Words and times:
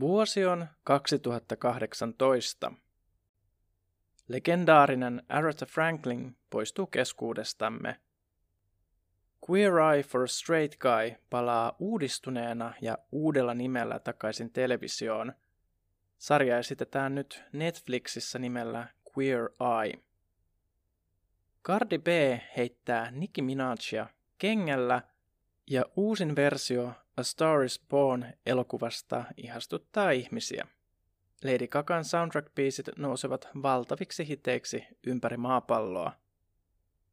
Vuosi 0.00 0.46
on 0.46 0.66
2018. 0.84 2.72
Legendaarinen 4.28 5.22
Aretha 5.28 5.66
Franklin 5.66 6.36
poistuu 6.50 6.86
keskuudestamme. 6.86 8.00
Queer 9.50 9.72
Eye 9.92 10.02
for 10.02 10.22
a 10.22 10.26
Straight 10.26 10.78
Guy 10.78 11.16
palaa 11.30 11.76
uudistuneena 11.78 12.74
ja 12.80 12.98
uudella 13.12 13.54
nimellä 13.54 13.98
takaisin 13.98 14.52
televisioon. 14.52 15.32
Sarja 16.18 16.58
esitetään 16.58 17.14
nyt 17.14 17.44
Netflixissä 17.52 18.38
nimellä 18.38 18.88
Queer 19.18 19.50
Eye. 19.82 20.00
Cardi 21.64 21.98
B 21.98 22.06
heittää 22.56 23.10
Nicki 23.10 23.42
Minajia 23.42 24.06
kengällä 24.38 25.02
ja 25.70 25.84
uusin 25.96 26.36
versio 26.36 26.92
A 27.16 27.22
Star 27.22 27.62
is 27.62 27.80
Born 27.88 28.26
elokuvasta 28.46 29.24
ihastuttaa 29.36 30.10
ihmisiä. 30.10 30.66
Lady 31.44 31.66
Gagan 31.66 32.04
soundtrack-biisit 32.04 32.92
nousevat 32.96 33.48
valtaviksi 33.62 34.28
hiteiksi 34.28 34.84
ympäri 35.06 35.36
maapalloa. 35.36 36.12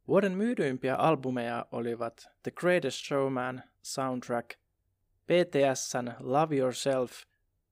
Vuoden 0.08 0.32
myydyimpiä 0.32 0.96
albumeja 0.96 1.66
olivat 1.72 2.28
The 2.42 2.50
Greatest 2.50 3.06
Showman 3.06 3.62
soundtrack, 3.82 4.50
BTSn 5.26 6.12
Love 6.20 6.56
Yourself, 6.56 7.12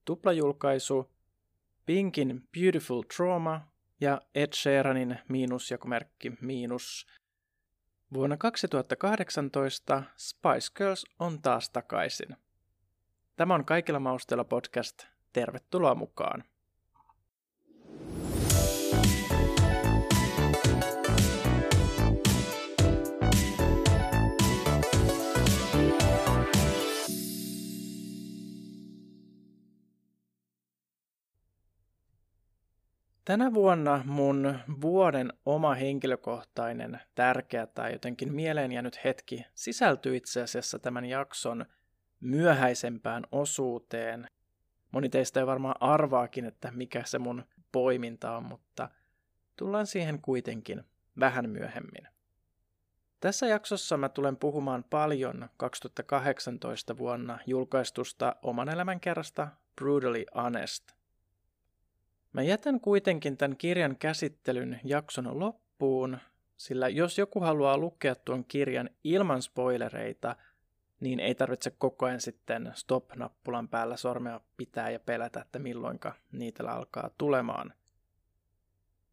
tuplajulkaisu, 0.05 1.11
Pinkin 1.87 2.49
Beautiful 2.53 3.03
Trauma 3.17 3.61
ja 4.01 4.21
Ed 4.35 4.53
Sheeranin 4.55 5.19
miinusjakomerkki 5.29 6.33
miinus. 6.41 7.07
Vuonna 8.15 8.37
2018 8.37 10.03
Spice 10.17 10.73
Girls 10.75 11.07
on 11.19 11.43
taas 11.43 11.71
takaisin. 11.71 12.37
Tämä 13.37 13.55
on 13.55 13.65
Kaikilla 13.65 14.01
mausteilla 14.01 14.45
podcast. 14.45 15.05
Tervetuloa 15.33 15.95
mukaan. 15.95 16.45
Tänä 33.33 33.55
vuonna 33.55 34.03
mun 34.07 34.59
vuoden 34.81 35.33
oma 35.47 35.75
henkilökohtainen 35.75 37.01
tärkeä 37.15 37.67
tai 37.67 37.93
jotenkin 37.93 38.35
mieleen 38.35 38.73
jäänyt 38.73 39.05
hetki 39.05 39.47
sisältyy 39.55 40.17
itse 40.17 40.43
asiassa 40.43 40.79
tämän 40.79 41.05
jakson 41.05 41.67
myöhäisempään 42.21 43.25
osuuteen. 43.33 44.29
Moni 44.91 45.09
teistä 45.09 45.41
ei 45.41 45.47
varmaan 45.47 45.75
arvaakin, 45.81 46.45
että 46.45 46.71
mikä 46.71 47.03
se 47.05 47.19
mun 47.19 47.45
poiminta 47.73 48.37
on, 48.37 48.43
mutta 48.45 48.89
tullaan 49.57 49.87
siihen 49.87 50.23
kuitenkin 50.23 50.85
vähän 51.21 51.51
myöhemmin. 51.51 52.09
Tässä 53.21 53.47
jaksossa 53.47 53.97
mä 53.97 54.09
tulen 54.09 54.37
puhumaan 54.37 54.85
paljon 54.91 55.49
2018 55.57 56.99
vuonna 56.99 57.39
julkaistusta 57.47 58.37
oman 58.43 58.69
elämän 58.69 59.01
kerrasta 59.01 59.49
Brutally 59.77 60.25
Honest– 60.35 60.85
Mä 62.33 62.43
jätän 62.43 62.81
kuitenkin 62.81 63.37
tämän 63.37 63.57
kirjan 63.57 63.97
käsittelyn 63.97 64.81
jakson 64.85 65.39
loppuun, 65.39 66.19
sillä 66.57 66.89
jos 66.89 67.19
joku 67.19 67.41
haluaa 67.41 67.79
lukea 67.79 68.15
tuon 68.15 68.45
kirjan 68.45 68.91
ilman 69.05 69.43
spoilereita, 69.43 70.37
niin 71.01 71.21
ei 71.21 71.35
tarvitse 71.35 71.71
koko 71.71 72.07
ajan 72.07 72.21
sitten 72.21 72.73
stop-nappulan 72.75 73.69
päällä 73.69 73.97
sormea 73.97 74.41
pitää 74.57 74.91
ja 74.91 75.01
pelätä, 75.01 75.41
että 75.41 75.59
milloinka 75.59 76.15
niitä 76.33 76.71
alkaa 76.71 77.11
tulemaan. 77.19 77.73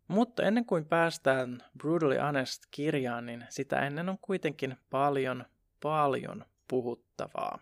Mutta 0.07 0.43
ennen 0.43 0.65
kuin 0.65 0.85
päästään 0.85 1.63
Brutally 1.77 2.17
Honest-kirjaan, 2.17 3.25
niin 3.25 3.45
sitä 3.49 3.79
ennen 3.79 4.09
on 4.09 4.17
kuitenkin 4.21 4.77
paljon, 4.89 5.45
paljon 5.83 6.45
puhuttavaa. 6.67 7.59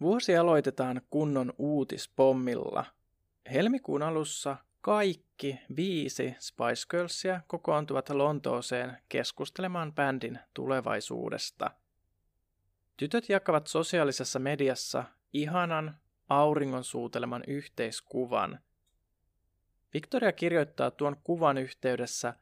Vuosi 0.00 0.36
aloitetaan 0.36 1.00
kunnon 1.10 1.52
uutispommilla– 1.58 2.84
Helmikuun 3.52 4.02
alussa 4.02 4.56
kaikki 4.80 5.60
viisi 5.76 6.36
Spice 6.38 6.86
Girlsia 6.90 7.40
kokoontuvat 7.46 8.08
Lontooseen 8.10 8.98
keskustelemaan 9.08 9.92
bändin 9.94 10.38
tulevaisuudesta. 10.54 11.70
Tytöt 12.96 13.28
jakavat 13.28 13.66
sosiaalisessa 13.66 14.38
mediassa 14.38 15.04
ihanan 15.32 15.98
auringon 16.28 16.84
suuteleman 16.84 17.42
yhteiskuvan. 17.46 18.60
Victoria 19.94 20.32
kirjoittaa 20.32 20.90
tuon 20.90 21.16
kuvan 21.24 21.58
yhteydessä 21.58 22.34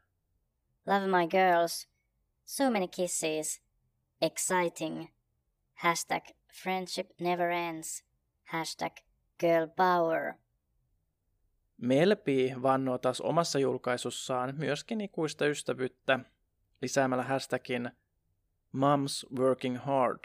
Love 0.86 1.06
my 1.06 1.26
girls. 1.28 1.88
So 2.44 2.70
many 2.70 2.88
kisses. 2.88 3.62
Exciting. 4.22 5.06
Hashtag 5.74 6.22
friendship 6.62 7.10
never 7.20 7.50
ends. 7.50 8.04
Hashtag 8.44 8.92
girl 9.40 9.66
power. 9.76 10.43
Melpi 11.84 12.54
vannoo 12.62 12.98
taas 12.98 13.20
omassa 13.20 13.58
julkaisussaan 13.58 14.54
myöskin 14.58 15.00
ikuista 15.00 15.46
ystävyyttä 15.46 16.20
lisäämällä 16.82 17.24
hashtagin 17.24 17.90
Moms 18.72 19.26
Working 19.38 19.78
Hard. 19.78 20.18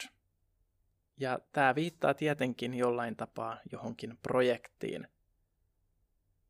Ja 1.16 1.38
tämä 1.52 1.74
viittaa 1.74 2.14
tietenkin 2.14 2.74
jollain 2.74 3.16
tapaa 3.16 3.58
johonkin 3.72 4.18
projektiin. 4.22 5.08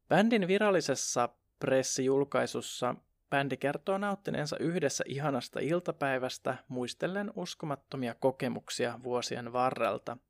Bändin 0.08 0.48
virallisessa 0.48 1.28
pressijulkaisussa 1.58 2.94
bändi 3.30 3.56
kertoo 3.56 3.98
nauttineensa 3.98 4.56
yhdessä 4.58 5.04
ihanasta 5.06 5.60
iltapäivästä 5.60 6.56
muistellen 6.68 7.32
uskomattomia 7.36 8.14
kokemuksia 8.14 9.00
vuosien 9.02 9.52
varrelta– 9.52 10.16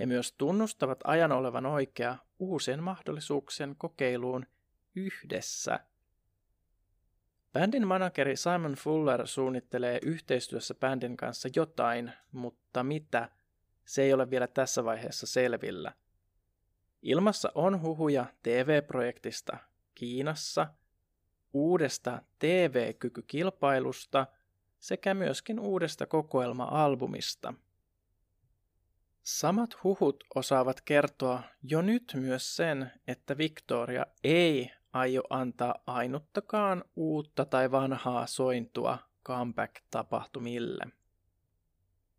he 0.00 0.06
myös 0.06 0.32
tunnustavat 0.38 1.00
ajan 1.04 1.32
olevan 1.32 1.66
oikea 1.66 2.16
uusien 2.38 2.82
mahdollisuuksien 2.82 3.74
kokeiluun 3.78 4.46
yhdessä. 4.94 5.80
Bändin 7.52 7.86
manageri 7.86 8.36
Simon 8.36 8.74
Fuller 8.74 9.26
suunnittelee 9.26 9.98
yhteistyössä 10.02 10.74
bändin 10.74 11.16
kanssa 11.16 11.48
jotain, 11.56 12.12
mutta 12.32 12.84
mitä, 12.84 13.28
se 13.84 14.02
ei 14.02 14.12
ole 14.12 14.30
vielä 14.30 14.46
tässä 14.46 14.84
vaiheessa 14.84 15.26
selvillä. 15.26 15.92
Ilmassa 17.02 17.52
on 17.54 17.82
huhuja 17.82 18.26
TV-projektista 18.42 19.56
Kiinassa, 19.94 20.66
uudesta 21.52 22.22
TV-kykykilpailusta 22.38 24.26
sekä 24.78 25.14
myöskin 25.14 25.60
uudesta 25.60 26.06
kokoelma-albumista– 26.06 27.54
Samat 29.22 29.84
huhut 29.84 30.24
osaavat 30.34 30.80
kertoa 30.80 31.42
jo 31.62 31.82
nyt 31.82 32.12
myös 32.16 32.56
sen, 32.56 32.92
että 33.08 33.38
Victoria 33.38 34.06
ei 34.24 34.70
aio 34.92 35.22
antaa 35.30 35.74
ainuttakaan 35.86 36.84
uutta 36.96 37.44
tai 37.44 37.70
vanhaa 37.70 38.26
sointua 38.26 38.98
comeback-tapahtumille. 39.24 40.86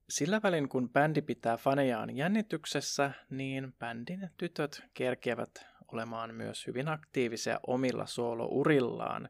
Sillä 0.09 0.39
välin 0.43 0.69
kun 0.69 0.89
bändi 0.89 1.21
pitää 1.21 1.57
fanejaan 1.57 2.17
jännityksessä, 2.17 3.11
niin 3.29 3.73
bändin 3.79 4.29
tytöt 4.37 4.83
kerkevät 4.93 5.65
olemaan 5.87 6.35
myös 6.35 6.67
hyvin 6.67 6.87
aktiivisia 6.87 7.59
omilla 7.67 8.05
soolourillaan. 8.05 9.29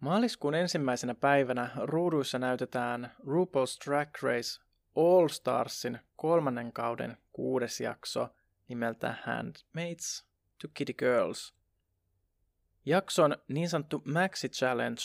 Maaliskuun 0.00 0.54
ensimmäisenä 0.54 1.14
päivänä 1.14 1.70
ruuduissa 1.76 2.38
näytetään 2.38 3.12
RuPaul's 3.20 3.86
Drag 3.86 4.08
Race 4.22 4.67
All 4.98 5.28
Starsin 5.28 5.98
kolmannen 6.16 6.72
kauden 6.72 7.16
kuudes 7.32 7.80
jakso 7.80 8.28
nimeltä 8.68 9.14
Handmaids 9.24 10.26
to 10.62 10.68
Kitty 10.74 10.92
Girls. 10.92 11.54
Jakson 12.86 13.36
niin 13.48 13.68
sanottu 13.68 14.02
Maxi 14.04 14.48
Challenge 14.48 15.00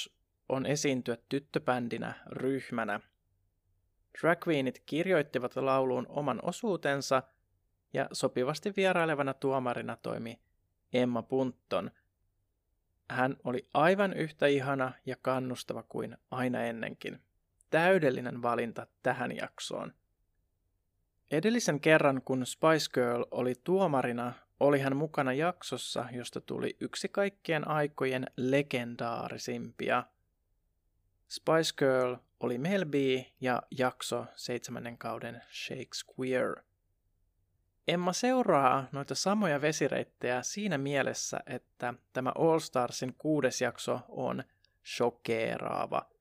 on 0.50 0.66
esiintyä 0.66 1.18
tyttöbändinä 1.30 2.14
ryhmänä. 2.26 3.00
Drag 4.22 4.48
Queenit 4.48 4.84
kirjoittivat 4.86 5.56
lauluun 5.56 6.06
oman 6.10 6.40
osuutensa 6.44 7.24
ja 7.94 8.08
sopivasti 8.14 8.74
vierailevana 8.78 9.34
tuomarina 9.34 9.98
toimi 9.98 10.40
Emma 10.94 11.22
Puntton. 11.22 11.92
Hän 13.10 13.38
oli 13.44 13.68
aivan 13.74 14.14
yhtä 14.14 14.48
ihana 14.48 14.94
ja 15.06 15.16
kannustava 15.22 15.84
kuin 15.84 16.18
aina 16.32 16.64
ennenkin 16.64 17.22
täydellinen 17.74 18.42
valinta 18.42 18.88
tähän 19.04 19.36
jaksoon. 19.36 19.94
Edellisen 21.32 21.80
kerran, 21.80 22.22
kun 22.22 22.46
Spice 22.46 22.92
Girl 22.94 23.24
oli 23.32 23.54
tuomarina, 23.64 24.34
oli 24.60 24.80
hän 24.80 24.96
mukana 24.96 25.34
jaksossa, 25.34 26.06
josta 26.12 26.42
tuli 26.42 26.78
yksi 26.80 27.10
kaikkien 27.10 27.68
aikojen 27.68 28.26
legendaarisimpia. 28.38 30.04
Spice 31.30 31.74
Girl 31.78 32.16
oli 32.40 32.58
Mel 32.58 32.86
B 32.86 32.94
ja 33.42 33.62
jakso 33.72 34.26
seitsemännen 34.36 34.98
kauden 34.98 35.42
Shakespeare. 35.52 36.64
Emma 37.88 38.14
seuraa 38.14 38.88
noita 38.92 39.16
samoja 39.16 39.62
vesireittejä 39.62 40.42
siinä 40.42 40.78
mielessä, 40.78 41.40
että 41.46 41.94
tämä 42.14 42.32
All 42.36 42.60
Starsin 42.60 43.16
kuudes 43.18 43.62
jakso 43.62 44.00
on 44.10 44.44
shokeeraava. 44.86 46.13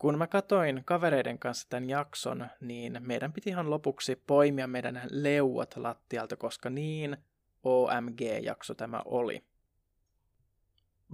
Kun 0.00 0.18
mä 0.18 0.26
katoin 0.26 0.82
kavereiden 0.84 1.38
kanssa 1.38 1.68
tämän 1.68 1.90
jakson, 1.90 2.48
niin 2.60 2.98
meidän 3.00 3.32
piti 3.32 3.50
ihan 3.50 3.70
lopuksi 3.70 4.22
poimia 4.26 4.66
meidän 4.66 5.02
leuat 5.10 5.76
lattialta, 5.76 6.36
koska 6.36 6.70
niin 6.70 7.16
OMG-jakso 7.62 8.74
tämä 8.74 9.02
oli. 9.04 9.44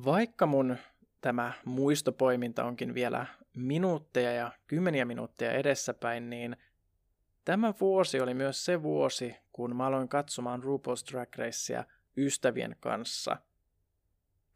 Vaikka 0.05 0.47
mun 0.47 0.77
tämä 1.21 1.53
muistopoiminta 1.65 2.65
onkin 2.65 2.95
vielä 2.95 3.27
minuutteja 3.57 4.33
ja 4.33 4.53
kymmeniä 4.67 5.05
minuutteja 5.05 5.53
edessäpäin, 5.53 6.31
niin 6.31 6.57
tämä 7.45 7.75
vuosi 7.81 8.21
oli 8.21 8.35
myös 8.35 8.65
se 8.65 8.83
vuosi, 8.83 9.37
kun 9.53 9.77
mä 9.77 9.87
aloin 9.87 10.09
katsomaan 10.09 10.63
RuPaul's 10.63 11.13
Drag 11.13 11.29
Racea 11.37 11.85
ystävien 12.17 12.77
kanssa. 12.81 13.37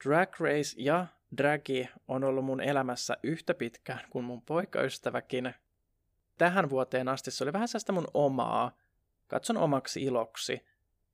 Drag 0.04 0.40
Race 0.40 0.74
ja 0.76 1.06
Dragi 1.36 1.88
on 2.08 2.24
ollut 2.24 2.44
mun 2.44 2.60
elämässä 2.60 3.16
yhtä 3.22 3.54
pitkään 3.54 4.00
kuin 4.10 4.24
mun 4.24 4.42
poikaystäväkin. 4.42 5.54
Tähän 6.38 6.70
vuoteen 6.70 7.08
asti 7.08 7.30
se 7.30 7.44
oli 7.44 7.52
vähän 7.52 7.68
sellaista 7.68 7.92
mun 7.92 8.08
omaa. 8.14 8.76
Katson 9.26 9.56
omaksi 9.56 10.02
iloksi. 10.02 10.66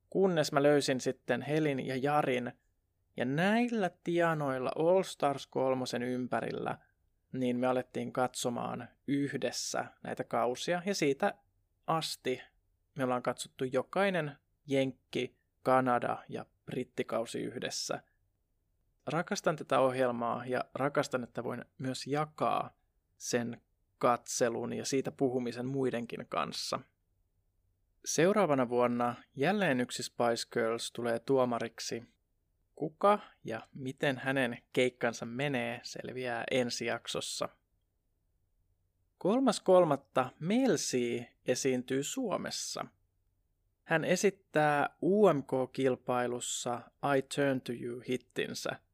Kunnes 0.09 0.51
mä 0.51 0.63
löysin 0.63 1.01
sitten 1.01 1.41
Helin 1.41 1.87
ja 1.87 1.95
Jarin. 1.95 2.51
Ja 3.17 3.25
näillä 3.25 3.91
tienoilla 4.03 4.71
All 4.75 5.03
Stars 5.03 5.47
kolmosen 5.47 6.03
ympärillä, 6.03 6.77
niin 7.31 7.57
me 7.57 7.67
alettiin 7.67 8.13
katsomaan 8.13 8.89
yhdessä 9.07 9.85
näitä 10.03 10.23
kausia. 10.23 10.81
Ja 10.85 10.95
siitä 10.95 11.33
asti 11.87 12.41
me 12.95 13.03
ollaan 13.03 13.23
katsottu 13.23 13.63
jokainen 13.63 14.37
Jenkki, 14.67 15.35
Kanada 15.63 16.17
ja 16.29 16.45
Brittikausi 16.65 17.39
yhdessä– 17.39 18.01
rakastan 19.07 19.55
tätä 19.55 19.79
ohjelmaa 19.79 20.45
ja 20.45 20.65
rakastan, 20.73 21.23
että 21.23 21.43
voin 21.43 21.65
myös 21.77 22.07
jakaa 22.07 22.77
sen 23.17 23.61
katselun 23.97 24.73
ja 24.73 24.85
siitä 24.85 25.11
puhumisen 25.11 25.65
muidenkin 25.65 26.27
kanssa. 26.29 26.79
Seuraavana 28.05 28.69
vuonna 28.69 29.15
jälleen 29.35 29.79
yksi 29.79 30.03
Spice 30.03 30.47
Girls 30.53 30.91
tulee 30.91 31.19
tuomariksi. 31.19 32.03
Kuka 32.75 33.19
ja 33.43 33.67
miten 33.73 34.17
hänen 34.17 34.57
keikkansa 34.73 35.25
menee 35.25 35.79
selviää 35.83 36.43
ensi 36.51 36.85
jaksossa. 36.85 37.49
Kolmas 39.17 39.59
kolmatta 39.59 40.29
Melsi 40.39 41.27
esiintyy 41.45 42.03
Suomessa. 42.03 42.85
Hän 43.83 44.05
esittää 44.05 44.89
UMK-kilpailussa 45.01 46.81
I 47.17 47.21
Turn 47.21 47.61
to 47.61 47.73
You 47.73 48.03
hittinsä– 48.09 48.69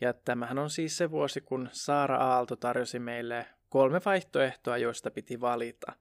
ja 0.00 0.12
tämähän 0.12 0.58
on 0.58 0.70
siis 0.70 0.96
se 0.96 1.10
vuosi, 1.10 1.40
kun 1.40 1.68
Saara 1.72 2.16
Aalto 2.16 2.56
tarjosi 2.56 2.98
meille 2.98 3.46
kolme 3.68 4.00
vaihtoehtoa, 4.04 4.78
joista 4.78 5.10
piti 5.10 5.40
valita. 5.40 5.92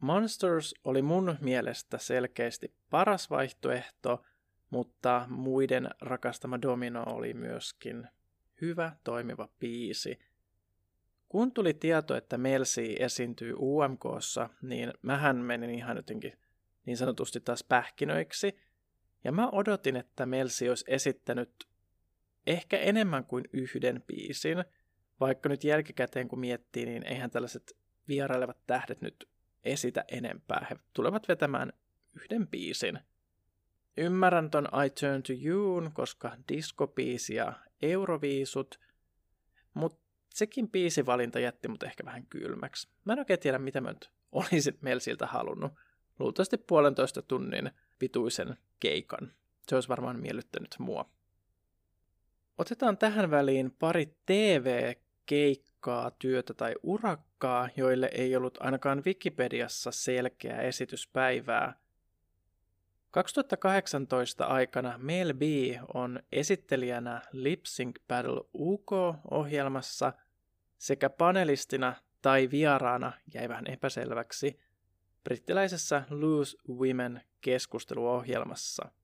Monsters 0.00 0.74
oli 0.84 1.02
mun 1.02 1.36
mielestä 1.40 1.98
selkeästi 1.98 2.74
paras 2.90 3.30
vaihtoehto, 3.30 4.24
mutta 4.70 5.26
muiden 5.28 5.90
rakastama 6.00 6.62
Domino 6.62 7.02
oli 7.06 7.34
myöskin 7.34 8.08
hyvä, 8.60 8.92
toimiva 9.04 9.48
biisi. 9.60 10.18
Kun 11.28 11.52
tuli 11.52 11.74
tieto, 11.74 12.16
että 12.16 12.38
Melsi 12.38 12.96
esiintyy 12.98 13.54
UMKssa, 13.58 14.50
niin 14.62 14.92
mähän 15.02 15.36
menin 15.36 15.70
ihan 15.70 15.96
jotenkin 15.96 16.38
niin 16.86 16.96
sanotusti 16.96 17.40
taas 17.40 17.64
pähkinöiksi. 17.64 18.58
Ja 19.24 19.32
mä 19.32 19.48
odotin, 19.48 19.96
että 19.96 20.26
Melsi 20.26 20.68
olisi 20.68 20.84
esittänyt 20.88 21.68
ehkä 22.46 22.78
enemmän 22.78 23.24
kuin 23.24 23.44
yhden 23.52 24.02
biisin. 24.06 24.64
Vaikka 25.20 25.48
nyt 25.48 25.64
jälkikäteen 25.64 26.28
kun 26.28 26.40
miettii, 26.40 26.86
niin 26.86 27.06
eihän 27.06 27.30
tällaiset 27.30 27.76
vierailevat 28.08 28.66
tähdet 28.66 29.00
nyt 29.00 29.28
esitä 29.64 30.04
enempää. 30.08 30.66
He 30.70 30.76
tulevat 30.92 31.28
vetämään 31.28 31.72
yhden 32.14 32.48
biisin. 32.48 32.98
Ymmärrän 33.96 34.50
ton 34.50 34.68
I 34.86 34.90
Turn 34.90 35.22
to 35.22 35.32
You, 35.44 35.90
koska 35.92 36.36
diskobiisi 36.48 37.34
ja 37.34 37.52
euroviisut, 37.82 38.80
mutta 39.74 40.06
sekin 40.34 40.70
biisivalinta 40.70 41.40
jätti 41.40 41.68
mut 41.68 41.82
ehkä 41.82 42.04
vähän 42.04 42.26
kylmäksi. 42.26 42.88
Mä 43.04 43.12
en 43.12 43.18
oikein 43.18 43.40
tiedä, 43.40 43.58
mitä 43.58 43.80
mä 43.80 43.92
nyt 43.92 44.10
olisin 44.32 44.78
Melsiltä 44.80 45.26
halunnut. 45.26 45.72
Luultavasti 46.18 46.56
puolentoista 46.58 47.22
tunnin 47.22 47.70
pituisen 47.98 48.56
keikan. 48.80 49.32
Se 49.68 49.74
olisi 49.74 49.88
varmaan 49.88 50.20
miellyttänyt 50.20 50.74
mua. 50.78 51.10
Otetaan 52.58 52.98
tähän 52.98 53.30
väliin 53.30 53.70
pari 53.70 54.16
TV-keikkaa, 54.26 56.10
työtä 56.10 56.54
tai 56.54 56.74
urakkaa, 56.82 57.68
joille 57.76 58.10
ei 58.12 58.36
ollut 58.36 58.58
ainakaan 58.60 59.02
Wikipediassa 59.04 59.90
selkeää 59.90 60.60
esityspäivää. 60.60 61.78
2018 63.10 64.44
aikana 64.44 64.98
Mel 64.98 65.34
B 65.34 65.42
on 65.94 66.20
esittelijänä 66.32 67.22
Lip 67.32 67.60
Sync 67.64 67.96
Battle 68.08 68.40
UK-ohjelmassa 68.54 70.12
sekä 70.78 71.10
panelistina 71.10 71.94
tai 72.22 72.50
vieraana, 72.50 73.12
jäi 73.34 73.48
vähän 73.48 73.66
epäselväksi, 73.66 74.60
brittiläisessä 75.24 76.02
Loose 76.10 76.56
Women 76.68 77.22
keskusteluohjelmassa– 77.40 78.88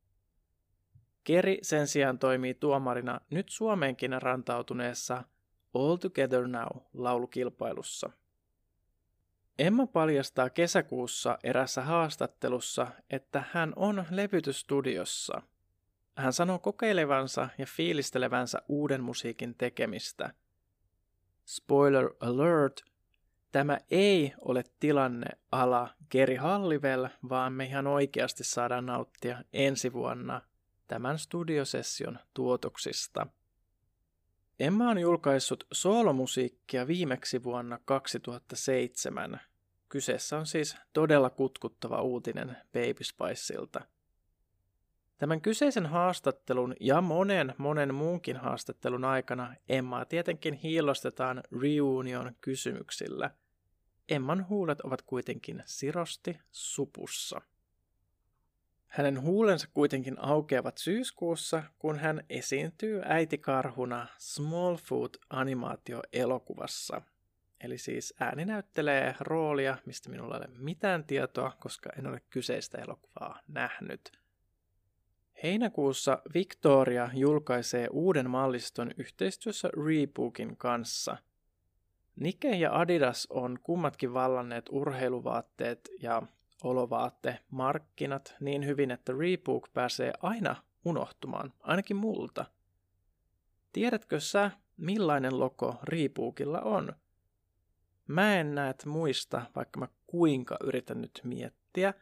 Keri 1.25 1.59
sen 1.63 1.87
sijaan 1.87 2.19
toimii 2.19 2.55
tuomarina 2.55 3.21
nyt 3.31 3.49
Suomeenkin 3.49 4.23
rantautuneessa 4.23 5.25
All 5.75 5.97
Together 5.97 6.47
Now 6.49 6.69
laulukilpailussa. 6.95 8.11
Emma 9.59 9.87
paljastaa 9.87 10.51
kesäkuussa 10.51 11.39
erässä 11.45 11.83
haastattelussa, 11.83 12.87
että 13.11 13.45
hän 13.53 13.73
on 13.77 14.05
levytysstudiossa. 14.11 15.43
Hän 16.17 16.33
sanoo 16.33 16.59
kokeilevansa 16.59 17.49
ja 17.59 17.67
fiilistelevänsä 17.67 18.63
uuden 18.69 19.03
musiikin 19.03 19.55
tekemistä. 19.55 20.35
Spoiler 21.45 22.11
alert, 22.21 22.85
tämä 23.53 23.79
ei 23.91 24.33
ole 24.41 24.65
tilanne 24.81 25.27
ala 25.53 25.91
Geri 26.11 26.37
Hallivel, 26.37 27.09
vaan 27.29 27.53
me 27.53 27.65
ihan 27.65 27.87
oikeasti 27.87 28.45
saadaan 28.45 28.87
nauttia 28.87 29.43
ensi 29.53 29.93
vuonna 29.93 30.41
tämän 30.93 31.19
studiosession 31.19 32.19
tuotoksista. 32.35 33.27
Emma 34.61 34.91
on 34.91 34.99
julkaissut 34.99 35.67
soolomusiikkia 35.73 36.87
viimeksi 36.87 37.43
vuonna 37.43 37.79
2007. 37.85 39.41
Kyseessä 39.89 40.39
on 40.39 40.47
siis 40.47 40.77
todella 40.93 41.31
kutkuttava 41.31 42.03
uutinen 42.03 42.57
Baby 42.73 43.05
Spiceilta. 43.05 43.81
Tämän 45.19 45.41
kyseisen 45.41 45.87
haastattelun 45.87 46.75
ja 46.81 47.01
monen 47.01 47.55
monen 47.59 47.95
muunkin 47.95 48.37
haastattelun 48.37 49.05
aikana 49.05 49.55
Emmaa 49.69 50.05
tietenkin 50.05 50.55
hiilostetaan 50.55 51.43
reunion 51.63 52.33
kysymyksillä. 52.41 53.31
Emman 54.09 54.49
huulet 54.49 54.81
ovat 54.81 55.03
kuitenkin 55.03 55.63
sirosti 55.67 56.39
supussa. 56.51 57.41
Hänen 58.93 59.23
huulensa 59.23 59.69
kuitenkin 59.75 60.17
aukeavat 60.19 60.79
syyskuussa, 60.79 61.63
kun 61.79 61.99
hän 61.99 62.25
esiintyy 62.31 63.03
äitikarhuna 63.05 64.07
Smallfoot-animaatioelokuvassa. 64.19 67.03
Eli 67.61 67.79
siis 67.79 68.15
ääni 68.21 68.45
näyttelee 68.45 69.15
roolia, 69.21 69.79
mistä 69.87 70.11
minulla 70.11 70.35
ei 70.35 70.39
ole 70.39 70.49
mitään 70.59 71.05
tietoa, 71.05 71.53
koska 71.61 71.91
en 71.99 72.07
ole 72.07 72.21
kyseistä 72.31 72.79
elokuvaa 72.79 73.41
nähnyt. 73.49 74.13
Heinäkuussa 75.43 76.23
Victoria 76.35 77.11
julkaisee 77.15 77.89
uuden 77.91 78.31
malliston 78.31 78.91
yhteistyössä 78.97 79.71
Reebokin 79.87 80.57
kanssa. 80.57 81.17
Nike 82.17 82.57
ja 82.57 82.79
Adidas 82.79 83.27
on 83.31 83.59
kummatkin 83.63 84.15
vallanneet 84.15 84.65
urheiluvaatteet 84.71 85.89
ja 86.03 86.23
markkinat 87.51 88.35
niin 88.41 88.67
hyvin, 88.67 88.91
että 88.91 89.13
Reebok 89.19 89.73
pääsee 89.73 90.13
aina 90.23 90.57
unohtumaan, 90.85 91.53
ainakin 91.61 91.97
multa. 91.97 92.45
Tiedätkö 93.73 94.21
sä, 94.21 94.51
millainen 94.77 95.41
logo 95.41 95.77
Reebokilla 95.83 96.61
on? 96.61 96.93
Mä 98.07 98.37
en 98.37 98.55
näet 98.55 98.85
muista, 98.87 99.43
vaikka 99.57 99.81
mä 99.81 99.89
kuinka 100.07 100.57
yritän 100.65 101.01
nyt 101.01 101.21
miettiä. 101.25 101.95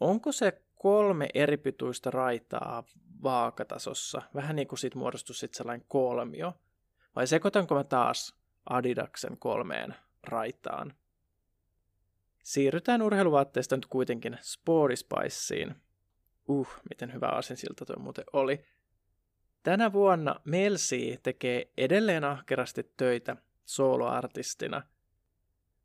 Onko 0.00 0.32
se 0.32 0.62
kolme 0.74 1.28
eri 1.34 1.56
pituista 1.56 2.10
raitaa 2.10 2.84
vaakatasossa? 3.22 4.22
Vähän 4.34 4.56
niin 4.56 4.68
kuin 4.68 4.78
siitä 4.78 4.98
muodostus 4.98 5.40
sitten 5.40 5.56
sellainen 5.56 5.86
kolmio. 5.88 6.54
Vai 7.16 7.26
sekoitanko 7.26 7.74
mä 7.74 7.84
taas 7.84 8.34
Adidaksen 8.70 9.36
kolmeen 9.38 9.94
raitaan? 10.24 10.94
Siirrytään 12.42 13.02
urheiluvaatteista 13.02 13.76
nyt 13.76 13.86
kuitenkin 13.86 14.38
Sportispiceen. 14.40 15.76
Uh, 16.48 16.68
miten 16.90 17.12
hyvä 17.12 17.26
asinsilta 17.26 17.84
toi 17.84 17.96
muuten 17.98 18.24
oli. 18.32 18.64
Tänä 19.62 19.92
vuonna 19.92 20.40
Melsi 20.44 21.20
tekee 21.22 21.70
edelleen 21.76 22.24
ahkerasti 22.24 22.92
töitä 22.96 23.36
soloartistina. 23.64 24.82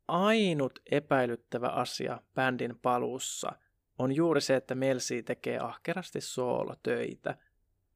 Ainut 0.08 0.78
epäilyttävä 0.90 1.68
asia 1.68 2.20
bändin 2.34 2.78
paluussa 2.82 3.52
on 3.98 4.12
juuri 4.12 4.40
se, 4.40 4.56
että 4.56 4.74
Melsi 4.74 5.22
tekee 5.22 5.58
ahkerasti 5.58 6.20
soolotöitä. 6.20 7.36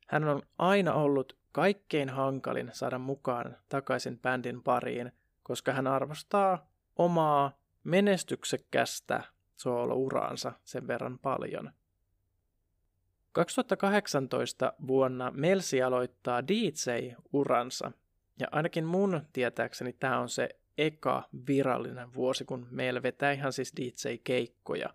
Hän 0.08 0.24
on 0.24 0.42
aina 0.58 0.94
ollut 0.94 1.38
kaikkein 1.52 2.08
hankalin 2.08 2.70
saada 2.72 2.98
mukaan 2.98 3.56
takaisin 3.68 4.18
bändin 4.18 4.62
pariin, 4.62 5.12
koska 5.42 5.72
hän 5.72 5.86
arvostaa 5.86 6.70
omaa 6.96 7.61
menestyksekkästä 7.84 9.22
soolouraansa 9.56 10.52
sen 10.64 10.86
verran 10.86 11.18
paljon. 11.18 11.72
2018 13.32 14.72
vuonna 14.86 15.30
Melsi 15.34 15.82
aloittaa 15.82 16.42
DJ-uransa, 16.42 17.92
ja 18.40 18.48
ainakin 18.50 18.84
mun 18.84 19.22
tietääkseni 19.32 19.92
tämä 19.92 20.18
on 20.18 20.28
se 20.28 20.48
eka 20.78 21.28
virallinen 21.48 22.14
vuosi, 22.14 22.44
kun 22.44 22.66
meillä 22.70 23.02
vetää 23.02 23.32
ihan 23.32 23.52
siis 23.52 23.72
DJ-keikkoja. 23.80 24.94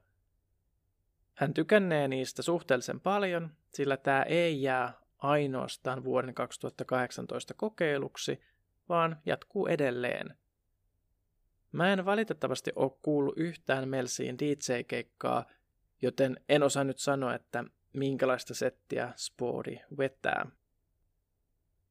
Hän 1.34 1.54
tykännee 1.54 2.08
niistä 2.08 2.42
suhteellisen 2.42 3.00
paljon, 3.00 3.50
sillä 3.74 3.98
tämä 3.98 4.24
ei 4.24 4.62
jää 4.62 4.94
ainoastaan 5.18 6.04
vuoden 6.04 6.34
2018 6.34 7.54
kokeiluksi, 7.54 8.40
vaan 8.90 9.22
jatkuu 9.26 9.68
edelleen. 9.68 10.38
Mä 11.78 11.94
en 11.94 12.06
valitettavasti 12.06 12.72
ole 12.76 12.92
kuullut 13.02 13.38
yhtään 13.38 13.90
Melsiin 13.90 14.38
DJ-keikkaa, 14.40 15.46
joten 16.02 16.40
en 16.50 16.64
osaa 16.64 16.84
nyt 16.84 17.00
sanoa, 17.00 17.36
että 17.36 17.64
minkälaista 17.94 18.54
settiä 18.54 19.14
Spoodi 19.16 19.80
vetää. 19.98 20.46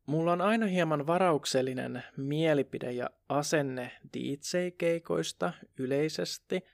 Mulla 0.07 0.33
on 0.33 0.41
aina 0.41 0.67
hieman 0.67 1.07
varauksellinen 1.07 2.03
mielipide 2.17 2.93
ja 2.93 3.11
asenne 3.29 3.93
DJ-keikoista 4.17 5.53
yleisesti. 5.79 6.65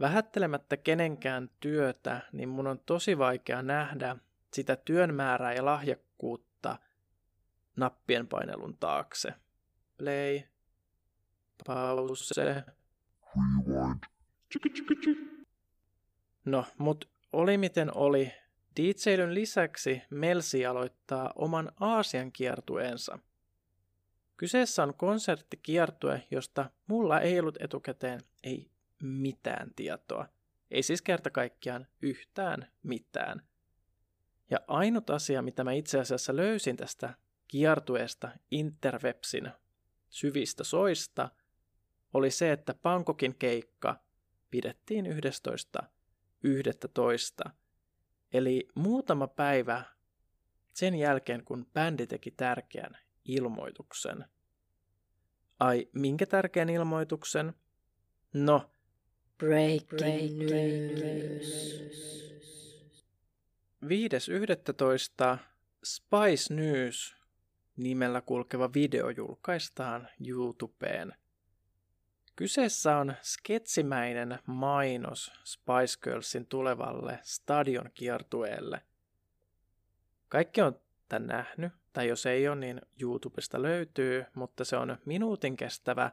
Vähättelemättä 0.00 0.76
kenenkään 0.76 1.50
työtä, 1.60 2.20
niin 2.32 2.48
mun 2.48 2.66
on 2.66 2.80
tosi 2.86 3.18
vaikea 3.18 3.62
nähdä 3.62 4.16
sitä 4.54 4.76
työn 4.76 5.14
määrää 5.14 5.54
ja 5.54 5.64
lahjakkuutta 5.64 6.78
nappien 7.76 8.28
painelun 8.28 8.76
taakse. 8.76 9.34
Play, 9.98 10.40
pause, 11.66 12.34
rewind. 13.36 14.04
No, 16.44 16.64
mut 16.78 17.08
oli 17.32 17.58
miten 17.58 17.96
oli, 17.96 18.32
DJlyn 18.76 19.34
lisäksi 19.34 20.02
Melsi 20.10 20.66
aloittaa 20.66 21.32
oman 21.36 21.72
Aasian 21.80 22.32
kiertueensa. 22.32 23.18
Kyseessä 24.36 24.82
on 24.82 24.94
konserttikiertue, 24.94 26.26
josta 26.30 26.70
mulla 26.86 27.20
ei 27.20 27.40
ollut 27.40 27.56
etukäteen 27.60 28.20
ei 28.42 28.70
mitään 29.02 29.70
tietoa. 29.76 30.28
Ei 30.70 30.82
siis 30.82 31.02
kerta 31.02 31.30
kaikkiaan 31.30 31.86
yhtään 32.02 32.70
mitään. 32.82 33.42
Ja 34.50 34.58
ainut 34.66 35.10
asia, 35.10 35.42
mitä 35.42 35.64
mä 35.64 35.72
itse 35.72 36.00
asiassa 36.00 36.36
löysin 36.36 36.76
tästä 36.76 37.14
kiertueesta 37.48 38.30
Interwebsin 38.50 39.50
syvistä 40.08 40.64
soista, 40.64 41.28
oli 42.14 42.30
se, 42.30 42.52
että 42.52 42.74
Pankokin 42.74 43.34
keikka 43.34 43.96
pidettiin 44.50 45.06
11. 45.06 45.82
11. 46.42 47.50
Eli 48.32 48.68
muutama 48.74 49.26
päivä 49.26 49.84
sen 50.72 50.94
jälkeen, 50.94 51.44
kun 51.44 51.66
bändi 51.74 52.06
teki 52.06 52.30
tärkeän 52.30 52.98
ilmoituksen. 53.24 54.24
Ai, 55.60 55.88
minkä 55.92 56.26
tärkeän 56.26 56.70
ilmoituksen? 56.70 57.54
No, 58.32 58.70
breaking 59.38 60.38
news. 60.38 61.80
5.11. 63.84 65.38
Spice 65.84 66.54
News 66.54 67.16
nimellä 67.76 68.20
kulkeva 68.20 68.72
video 68.74 69.10
julkaistaan 69.10 70.08
YouTubeen. 70.26 71.19
Kyseessä 72.40 72.96
on 72.96 73.14
sketsimäinen 73.22 74.38
mainos 74.46 75.32
Spice 75.44 75.98
Girlsin 76.02 76.46
tulevalle 76.46 77.18
stadion 77.22 77.90
kiertueelle. 77.94 78.82
Kaikki 80.28 80.62
on 80.62 80.80
tämän 81.08 81.26
nähnyt, 81.26 81.72
tai 81.92 82.08
jos 82.08 82.26
ei 82.26 82.48
ole, 82.48 82.56
niin 82.56 82.80
YouTubesta 83.00 83.62
löytyy, 83.62 84.24
mutta 84.34 84.64
se 84.64 84.76
on 84.76 84.96
minuutin 85.04 85.56
kestävä 85.56 86.10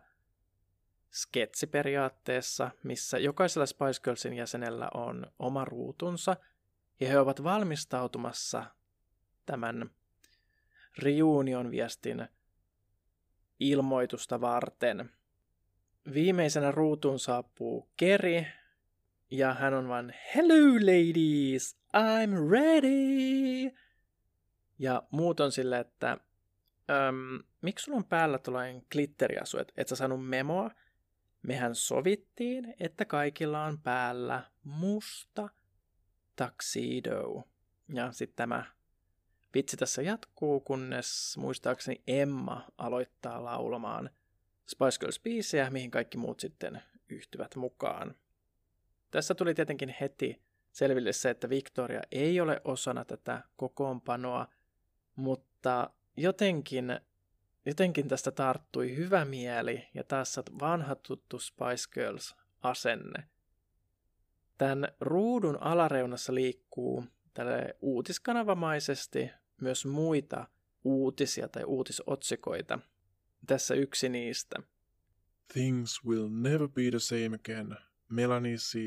sketsi 1.11 1.67
periaatteessa, 1.67 2.71
missä 2.83 3.17
jokaisella 3.19 3.65
Spice 3.65 4.01
Girlsin 4.03 4.33
jäsenellä 4.33 4.89
on 4.93 5.31
oma 5.39 5.65
ruutunsa, 5.65 6.35
ja 6.99 7.07
he 7.07 7.19
ovat 7.19 7.43
valmistautumassa 7.43 8.65
tämän 9.45 9.89
reunion 10.97 11.71
viestin 11.71 12.27
ilmoitusta 13.59 14.41
varten– 14.41 15.09
Viimeisenä 16.13 16.71
ruutuun 16.71 17.19
saapuu 17.19 17.89
Keri, 17.97 18.47
ja 19.31 19.53
hän 19.53 19.73
on 19.73 19.87
vain 19.87 20.13
Hello 20.35 20.75
ladies, 20.75 21.77
I'm 21.97 22.51
ready! 22.51 23.77
Ja 24.79 25.03
muut 25.11 25.39
on 25.39 25.51
silleen, 25.51 25.81
että 25.81 26.11
äm, 26.11 27.43
miksi 27.61 27.83
sulla 27.83 27.97
on 27.97 28.05
päällä 28.05 28.37
tuollainen 28.37 28.85
glitteriasu, 28.91 29.57
että 29.57 29.73
et 29.77 29.87
sä 29.87 29.95
saanut 29.95 30.27
memoa? 30.27 30.71
Mehän 31.41 31.75
sovittiin, 31.75 32.75
että 32.79 33.05
kaikilla 33.05 33.63
on 33.63 33.79
päällä 33.81 34.43
musta 34.63 35.49
tuxedo. 36.35 37.43
Ja 37.93 38.11
sitten 38.11 38.35
tämä 38.35 38.63
vitsi 39.53 39.77
tässä 39.77 40.01
jatkuu, 40.01 40.59
kunnes 40.59 41.37
muistaakseni 41.37 42.01
Emma 42.07 42.65
aloittaa 42.77 43.43
laulamaan– 43.43 44.09
Spice 44.67 44.99
Girls-biisejä, 44.99 45.69
mihin 45.69 45.91
kaikki 45.91 46.17
muut 46.17 46.39
sitten 46.39 46.81
yhtyvät 47.09 47.55
mukaan. 47.55 48.15
Tässä 49.11 49.35
tuli 49.35 49.53
tietenkin 49.53 49.95
heti 50.01 50.41
selville 50.71 51.13
se, 51.13 51.29
että 51.29 51.49
Victoria 51.49 52.01
ei 52.11 52.41
ole 52.41 52.61
osana 52.63 53.05
tätä 53.05 53.43
kokoonpanoa, 53.55 54.47
mutta 55.15 55.89
jotenkin, 56.17 56.99
jotenkin 57.65 58.07
tästä 58.07 58.31
tarttui 58.31 58.95
hyvä 58.95 59.25
mieli 59.25 59.87
ja 59.93 60.03
taas 60.03 60.39
vanha 60.59 60.95
tuttu 60.95 61.39
Spice 61.39 61.89
Girls-asenne. 61.93 63.23
Tämän 64.57 64.87
ruudun 64.99 65.57
alareunassa 65.61 66.33
liikkuu 66.33 67.03
tälle 67.33 67.75
uutiskanavamaisesti 67.81 69.31
myös 69.61 69.85
muita 69.85 70.47
uutisia 70.83 71.47
tai 71.47 71.63
uutisotsikoita, 71.63 72.79
tässä 73.47 73.75
yksi 73.75 74.09
niistä. 74.09 74.55
Things 75.53 76.05
will 76.05 76.29
never 76.29 76.67
be 76.67 76.81
the 76.89 76.99
same 76.99 77.35
again. 77.35 77.77
Melanie 78.09 78.55
C. 78.55 78.77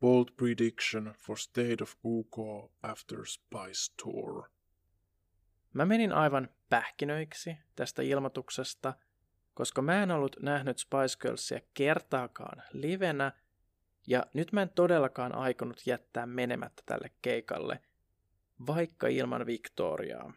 Bold 0.00 0.28
prediction 0.36 1.14
for 1.18 1.38
State 1.38 1.82
of 1.82 1.94
UK 2.04 2.36
after 2.82 3.18
Spice 3.26 3.94
Tour. 4.02 4.50
Mä 5.72 5.84
menin 5.84 6.12
aivan 6.12 6.48
pähkinöiksi 6.68 7.56
tästä 7.74 8.02
ilmoituksesta, 8.02 8.94
koska 9.54 9.82
mä 9.82 10.02
en 10.02 10.10
ollut 10.10 10.36
nähnyt 10.42 10.78
Spice 10.78 11.18
Girlsia 11.20 11.60
kertaakaan 11.74 12.62
livenä, 12.72 13.32
ja 14.06 14.26
nyt 14.32 14.52
mä 14.52 14.62
en 14.62 14.70
todellakaan 14.70 15.34
aikonut 15.34 15.86
jättää 15.86 16.26
menemättä 16.26 16.82
tälle 16.86 17.10
keikalle, 17.22 17.80
vaikka 18.66 19.08
ilman 19.08 19.46
Victoriaa. 19.46 20.32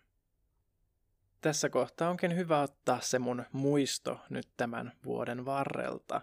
Tässä 1.41 1.69
kohtaa 1.69 2.09
onkin 2.09 2.35
hyvä 2.35 2.61
ottaa 2.61 3.01
se 3.01 3.19
mun 3.19 3.45
muisto 3.51 4.19
nyt 4.29 4.47
tämän 4.57 4.91
vuoden 5.05 5.45
varrelta. 5.45 6.21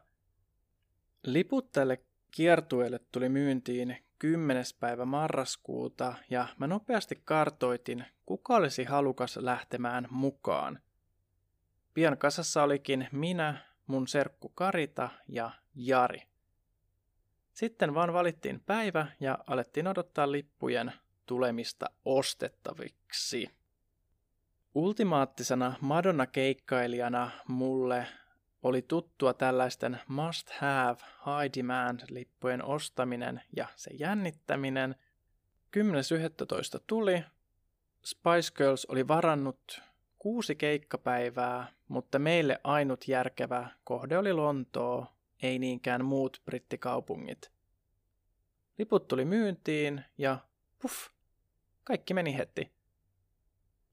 Liput 1.22 1.72
tälle 1.72 2.00
kiertueelle 2.30 3.00
tuli 3.12 3.28
myyntiin 3.28 3.96
10. 4.18 4.64
päivä 4.80 5.04
marraskuuta 5.04 6.14
ja 6.30 6.48
mä 6.58 6.66
nopeasti 6.66 7.22
kartoitin, 7.24 8.04
kuka 8.26 8.56
olisi 8.56 8.84
halukas 8.84 9.36
lähtemään 9.36 10.06
mukaan. 10.10 10.80
Pian 11.94 12.18
kasassa 12.18 12.62
olikin 12.62 13.08
minä, 13.12 13.64
mun 13.86 14.08
serkku 14.08 14.48
Karita 14.48 15.08
ja 15.28 15.50
Jari. 15.74 16.22
Sitten 17.52 17.94
vaan 17.94 18.12
valittiin 18.12 18.60
päivä 18.60 19.06
ja 19.20 19.38
alettiin 19.46 19.86
odottaa 19.86 20.32
lippujen 20.32 20.92
tulemista 21.26 21.86
ostettaviksi 22.04 23.50
ultimaattisena 24.76 25.74
Madonna-keikkailijana 25.80 27.30
mulle 27.48 28.06
oli 28.62 28.82
tuttua 28.82 29.34
tällaisten 29.34 30.00
must 30.08 30.50
have, 30.50 30.98
high 31.00 31.56
demand 31.58 32.00
lippujen 32.10 32.64
ostaminen 32.64 33.42
ja 33.56 33.66
se 33.76 33.90
jännittäminen. 33.94 34.94
10.11. 35.76 36.82
tuli. 36.86 37.24
Spice 38.04 38.54
Girls 38.54 38.84
oli 38.84 39.08
varannut 39.08 39.82
kuusi 40.18 40.54
keikkapäivää, 40.54 41.72
mutta 41.88 42.18
meille 42.18 42.60
ainut 42.64 43.08
järkevä 43.08 43.68
kohde 43.84 44.18
oli 44.18 44.32
Lontoo, 44.32 45.06
ei 45.42 45.58
niinkään 45.58 46.04
muut 46.04 46.42
brittikaupungit. 46.44 47.50
Liput 48.78 49.08
tuli 49.08 49.24
myyntiin 49.24 50.04
ja 50.18 50.38
puff, 50.78 51.08
kaikki 51.84 52.14
meni 52.14 52.36
heti. 52.36 52.75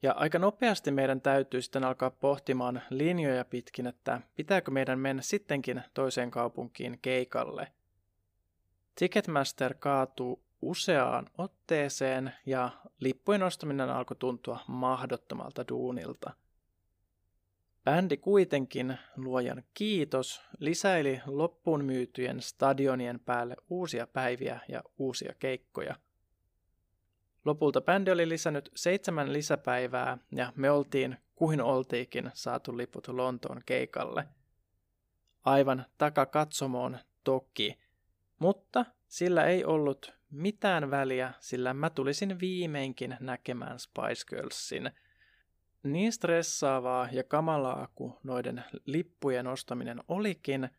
Ja 0.03 0.11
aika 0.11 0.39
nopeasti 0.39 0.91
meidän 0.91 1.21
täytyy 1.21 1.61
sitten 1.61 1.83
alkaa 1.83 2.09
pohtimaan 2.09 2.81
linjoja 2.89 3.45
pitkin, 3.45 3.87
että 3.87 4.21
pitääkö 4.35 4.71
meidän 4.71 4.99
mennä 4.99 5.21
sittenkin 5.21 5.83
toiseen 5.93 6.31
kaupunkiin 6.31 6.99
keikalle. 7.01 7.71
Ticketmaster 8.95 9.73
kaatuu 9.79 10.43
useaan 10.61 11.29
otteeseen 11.37 12.33
ja 12.45 12.69
lippujen 12.99 13.43
ostaminen 13.43 13.89
alkoi 13.89 14.17
tuntua 14.17 14.59
mahdottomalta 14.67 15.67
duunilta. 15.67 16.33
Bändi 17.83 18.17
kuitenkin, 18.17 18.97
luojan 19.17 19.63
kiitos, 19.73 20.41
lisäili 20.59 21.21
loppuun 21.25 21.85
myytyjen 21.85 22.41
stadionien 22.41 23.19
päälle 23.19 23.55
uusia 23.69 24.07
päiviä 24.07 24.59
ja 24.67 24.83
uusia 24.97 25.33
keikkoja– 25.39 25.95
Lopulta 27.45 27.81
bändi 27.81 28.11
oli 28.11 28.29
lisännyt 28.29 28.71
seitsemän 28.75 29.33
lisäpäivää 29.33 30.17
ja 30.31 30.53
me 30.55 30.71
oltiin, 30.71 31.17
kuhin 31.35 31.61
oltiikin, 31.61 32.31
saatu 32.33 32.77
liput 32.77 33.07
Lontoon 33.07 33.61
keikalle. 33.65 34.27
Aivan 35.45 35.85
takakatsomoon 35.97 36.99
toki, 37.23 37.79
mutta 38.39 38.85
sillä 39.07 39.45
ei 39.45 39.65
ollut 39.65 40.13
mitään 40.31 40.91
väliä, 40.91 41.33
sillä 41.39 41.73
mä 41.73 41.89
tulisin 41.89 42.39
viimeinkin 42.39 43.17
näkemään 43.19 43.79
Spice 43.79 44.25
Girlsin. 44.29 44.91
Niin 45.83 46.13
stressaavaa 46.13 47.09
ja 47.11 47.23
kamalaa 47.23 47.87
kuin 47.95 48.13
noiden 48.23 48.63
lippujen 48.85 49.47
ostaminen 49.47 50.03
olikin, 50.07 50.69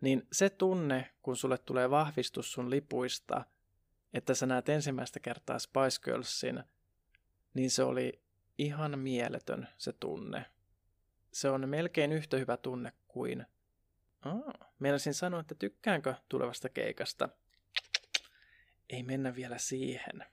niin 0.00 0.26
se 0.32 0.50
tunne, 0.50 1.10
kun 1.22 1.36
sulle 1.36 1.58
tulee 1.58 1.90
vahvistus 1.90 2.52
sun 2.52 2.70
lipuista– 2.70 3.44
että 4.14 4.34
sä 4.34 4.46
näet 4.46 4.68
ensimmäistä 4.68 5.20
kertaa 5.20 5.58
Spice 5.58 6.00
Girlsin, 6.04 6.64
niin 7.54 7.70
se 7.70 7.82
oli 7.82 8.20
ihan 8.58 8.98
mieletön 8.98 9.68
se 9.78 9.92
tunne. 9.92 10.46
Se 11.32 11.50
on 11.50 11.68
melkein 11.68 12.12
yhtä 12.12 12.36
hyvä 12.36 12.56
tunne 12.56 12.92
kuin... 13.08 13.46
Oh, 14.24 14.54
meinasin 14.78 15.14
sanoa, 15.14 15.40
että 15.40 15.54
tykkäänkö 15.54 16.14
tulevasta 16.28 16.68
keikasta. 16.68 17.28
Ei 18.90 19.02
mennä 19.02 19.34
vielä 19.34 19.58
siihen. 19.58 20.24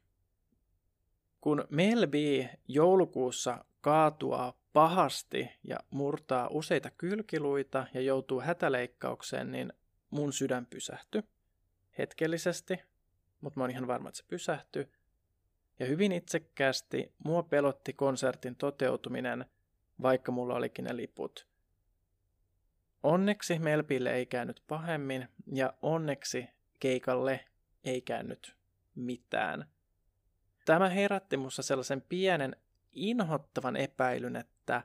Kun 1.42 1.68
Melby 1.70 2.50
joulukuussa 2.68 3.66
kaatua 3.82 4.58
pahasti 4.74 5.50
ja 5.64 5.78
murtaa 5.90 6.48
useita 6.48 6.92
kylkiluita 6.92 7.88
ja 7.94 8.02
joutuu 8.02 8.42
hätäleikkaukseen, 8.42 9.52
niin 9.52 9.74
mun 10.10 10.34
sydän 10.34 10.66
pysähtyi. 10.66 11.24
Hetkellisesti, 11.98 12.80
mutta 13.42 13.60
mä 13.60 13.64
oon 13.64 13.72
ihan 13.72 13.88
varma, 13.88 14.10
että 14.10 14.18
se 14.18 14.24
pysähtyi. 14.28 14.88
Ja 15.80 15.86
hyvin 15.86 16.12
itsekkäästi 16.12 17.14
mua 17.18 17.44
pelotti 17.44 17.94
konsertin 17.94 18.56
toteutuminen, 18.56 19.46
vaikka 20.02 20.32
mulla 20.32 20.56
olikin 20.56 20.86
ne 20.86 20.96
liput. 20.96 21.48
Onneksi 23.04 23.60
Melpille 23.60 24.14
ei 24.14 24.26
käynyt 24.26 24.64
pahemmin 24.68 25.28
ja 25.54 25.74
onneksi 25.82 26.50
keikalle 26.80 27.46
ei 27.84 28.02
käynyt 28.02 28.56
mitään. 28.96 29.66
Tämä 30.66 30.90
herätti 30.90 31.38
mussa 31.38 31.64
sellaisen 31.64 32.02
pienen 32.02 32.56
inhottavan 32.92 33.76
epäilyn, 33.76 34.36
että 34.36 34.84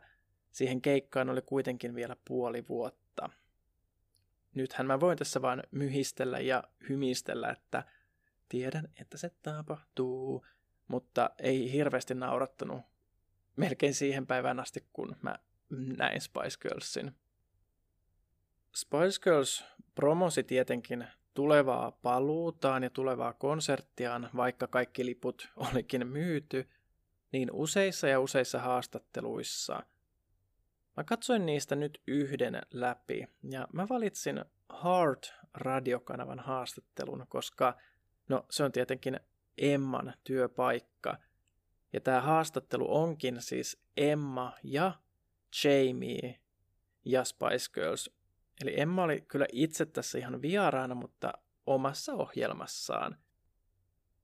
siihen 0.50 0.83
keikkaan 0.83 1.31
oli 1.31 1.42
kuitenkin 1.42 1.94
vielä 1.94 2.16
puoli 2.29 2.68
vuotta. 2.68 3.31
Nythän 4.55 4.87
mä 4.87 5.00
voin 5.00 5.18
tässä 5.18 5.42
vain 5.42 5.62
myhistellä 5.70 6.40
ja 6.40 6.64
hymistellä, 6.88 7.50
että 7.50 7.85
tiedän, 8.52 8.88
että 9.00 9.18
se 9.18 9.30
tapahtuu, 9.42 10.46
mutta 10.88 11.30
ei 11.38 11.72
hirveästi 11.72 12.14
naurattanut 12.14 12.82
melkein 13.56 13.94
siihen 13.94 14.26
päivään 14.26 14.60
asti, 14.60 14.86
kun 14.92 15.16
mä 15.22 15.38
näin 15.70 16.20
Spice 16.20 16.58
Girlsin. 16.60 17.16
Spice 18.74 19.20
Girls 19.22 19.64
promosi 19.94 20.42
tietenkin 20.42 21.06
tulevaa 21.34 21.90
paluutaan 21.90 22.82
ja 22.82 22.90
tulevaa 22.90 23.32
konserttiaan, 23.32 24.30
vaikka 24.36 24.66
kaikki 24.66 25.06
liput 25.06 25.48
olikin 25.72 26.06
myyty, 26.06 26.68
niin 27.32 27.48
useissa 27.52 28.08
ja 28.08 28.20
useissa 28.20 28.58
haastatteluissa. 28.58 29.82
Mä 30.96 31.04
katsoin 31.04 31.46
niistä 31.46 31.76
nyt 31.76 32.02
yhden 32.06 32.62
läpi 32.70 33.26
ja 33.50 33.68
mä 33.72 33.86
valitsin 33.88 34.44
Heart 34.84 35.34
radiokanavan 35.54 36.38
haastattelun, 36.38 37.26
koska 37.28 37.78
No 38.33 38.47
se 38.51 38.64
on 38.64 38.73
tietenkin 38.73 39.21
Emman 39.59 40.12
työpaikka. 40.25 41.18
Ja 41.92 42.01
tämä 42.01 42.21
haastattelu 42.21 42.95
onkin 42.95 43.37
siis 43.40 43.83
Emma 43.97 44.53
ja 44.62 44.92
Jamie 45.64 46.40
ja 47.05 47.25
Spice 47.25 47.73
Girls. 47.75 48.11
Eli 48.62 48.81
Emma 48.81 49.03
oli 49.03 49.21
kyllä 49.21 49.47
itse 49.53 49.87
tässä 49.87 50.18
ihan 50.18 50.42
vieraana, 50.42 50.95
mutta 50.95 51.33
omassa 51.66 52.14
ohjelmassaan. 52.14 53.16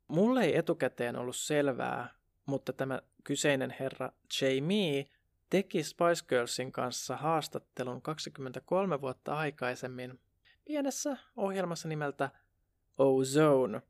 Mulle 0.08 0.44
ei 0.44 0.56
etukäteen 0.56 1.16
ollut 1.16 1.36
selvää, 1.36 2.14
mutta 2.46 2.72
tämä 2.72 3.02
kyseinen 3.24 3.74
herra 3.80 4.12
Jamie 4.40 5.06
teki 5.50 5.82
Spice 5.82 6.24
Girlsin 6.28 6.72
kanssa 6.72 7.16
haastattelun 7.16 8.02
23 8.02 9.00
vuotta 9.00 9.36
aikaisemmin 9.36 10.20
pienessä 10.64 11.16
ohjelmassa 11.36 11.88
nimeltä 11.88 12.30
Ozone. 12.98 13.82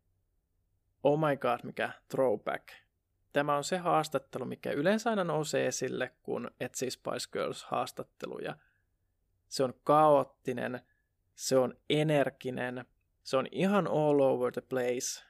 Oh 1.02 1.18
my 1.18 1.36
god, 1.36 1.60
mikä 1.62 1.90
throwback. 2.08 2.68
Tämä 3.32 3.56
on 3.56 3.64
se 3.64 3.76
haastattelu, 3.76 4.44
mikä 4.44 4.70
yleensä 4.70 5.10
aina 5.10 5.24
nousee 5.24 5.66
esille, 5.66 6.12
kun 6.22 6.50
etsii 6.60 6.90
Spice 6.90 7.30
Girls 7.32 7.64
haastatteluja. 7.64 8.56
Se 9.48 9.64
on 9.64 9.74
kaoottinen, 9.84 10.80
se 11.34 11.58
on 11.58 11.74
energinen, 11.90 12.84
se 13.22 13.36
on 13.36 13.46
ihan 13.50 13.86
all 13.86 14.20
over 14.20 14.52
the 14.52 14.60
place. 14.60 15.24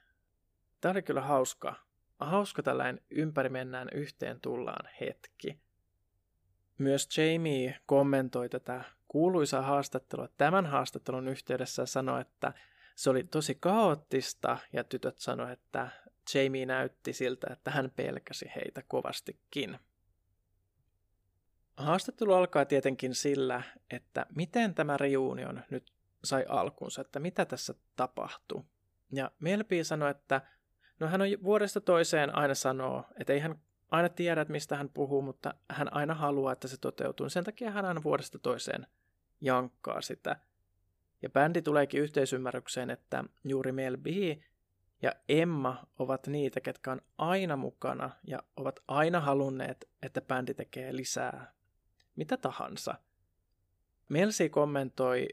Tämä 0.80 0.92
oli 0.92 1.02
kyllä 1.02 1.20
hauska. 1.20 1.74
Hauska 2.18 2.62
tällainen 2.62 3.00
ympäri 3.10 3.48
mennään 3.48 3.88
yhteen 3.92 4.40
tullaan 4.40 4.88
hetki. 5.00 5.58
Myös 6.78 7.18
Jamie 7.18 7.80
kommentoi 7.86 8.48
tätä 8.48 8.84
kuuluisaa 9.08 9.62
haastattelua 9.62 10.28
tämän 10.38 10.66
haastattelun 10.66 11.28
yhteydessä 11.28 11.82
ja 11.82 11.86
sanoi, 11.86 12.20
että 12.20 12.52
se 12.98 13.10
oli 13.10 13.24
tosi 13.24 13.54
kaoottista 13.54 14.58
ja 14.72 14.84
tytöt 14.84 15.18
sanoi, 15.18 15.52
että 15.52 15.88
Jamie 16.34 16.66
näytti 16.66 17.12
siltä, 17.12 17.46
että 17.52 17.70
hän 17.70 17.92
pelkäsi 17.96 18.50
heitä 18.56 18.82
kovastikin. 18.88 19.78
Haastattelu 21.76 22.32
alkaa 22.32 22.64
tietenkin 22.64 23.14
sillä, 23.14 23.62
että 23.90 24.26
miten 24.34 24.74
tämä 24.74 24.96
reunion 24.96 25.62
nyt 25.70 25.92
sai 26.24 26.44
alkunsa, 26.48 27.00
että 27.00 27.20
mitä 27.20 27.44
tässä 27.44 27.74
tapahtui. 27.96 28.64
Ja 29.12 29.30
Melpi 29.40 29.84
sanoi, 29.84 30.10
että 30.10 30.40
no 31.00 31.06
hän 31.06 31.20
on 31.20 31.28
vuodesta 31.42 31.80
toiseen 31.80 32.36
aina 32.36 32.54
sanoo, 32.54 33.04
että 33.20 33.32
ei 33.32 33.38
hän 33.38 33.60
aina 33.90 34.08
tiedä, 34.08 34.40
että 34.40 34.52
mistä 34.52 34.76
hän 34.76 34.88
puhuu, 34.88 35.22
mutta 35.22 35.54
hän 35.70 35.92
aina 35.92 36.14
haluaa, 36.14 36.52
että 36.52 36.68
se 36.68 36.76
toteutuu. 36.76 37.28
Sen 37.28 37.44
takia 37.44 37.70
hän 37.70 37.84
aina 37.84 38.02
vuodesta 38.02 38.38
toiseen 38.38 38.86
jankkaa 39.40 40.00
sitä. 40.00 40.36
Ja 41.22 41.30
bändi 41.30 41.62
tuleekin 41.62 42.02
yhteisymmärrykseen, 42.02 42.90
että 42.90 43.24
juuri 43.44 43.72
Mel 43.72 43.96
B 43.96 44.06
ja 45.02 45.12
Emma 45.28 45.86
ovat 45.98 46.26
niitä, 46.26 46.60
ketkä 46.60 46.92
on 46.92 47.00
aina 47.18 47.56
mukana 47.56 48.10
ja 48.24 48.42
ovat 48.56 48.80
aina 48.88 49.20
halunneet, 49.20 49.88
että 50.02 50.20
bändi 50.20 50.54
tekee 50.54 50.96
lisää. 50.96 51.52
Mitä 52.16 52.36
tahansa. 52.36 52.94
Melsi 54.08 54.48
kommentoi, 54.48 55.28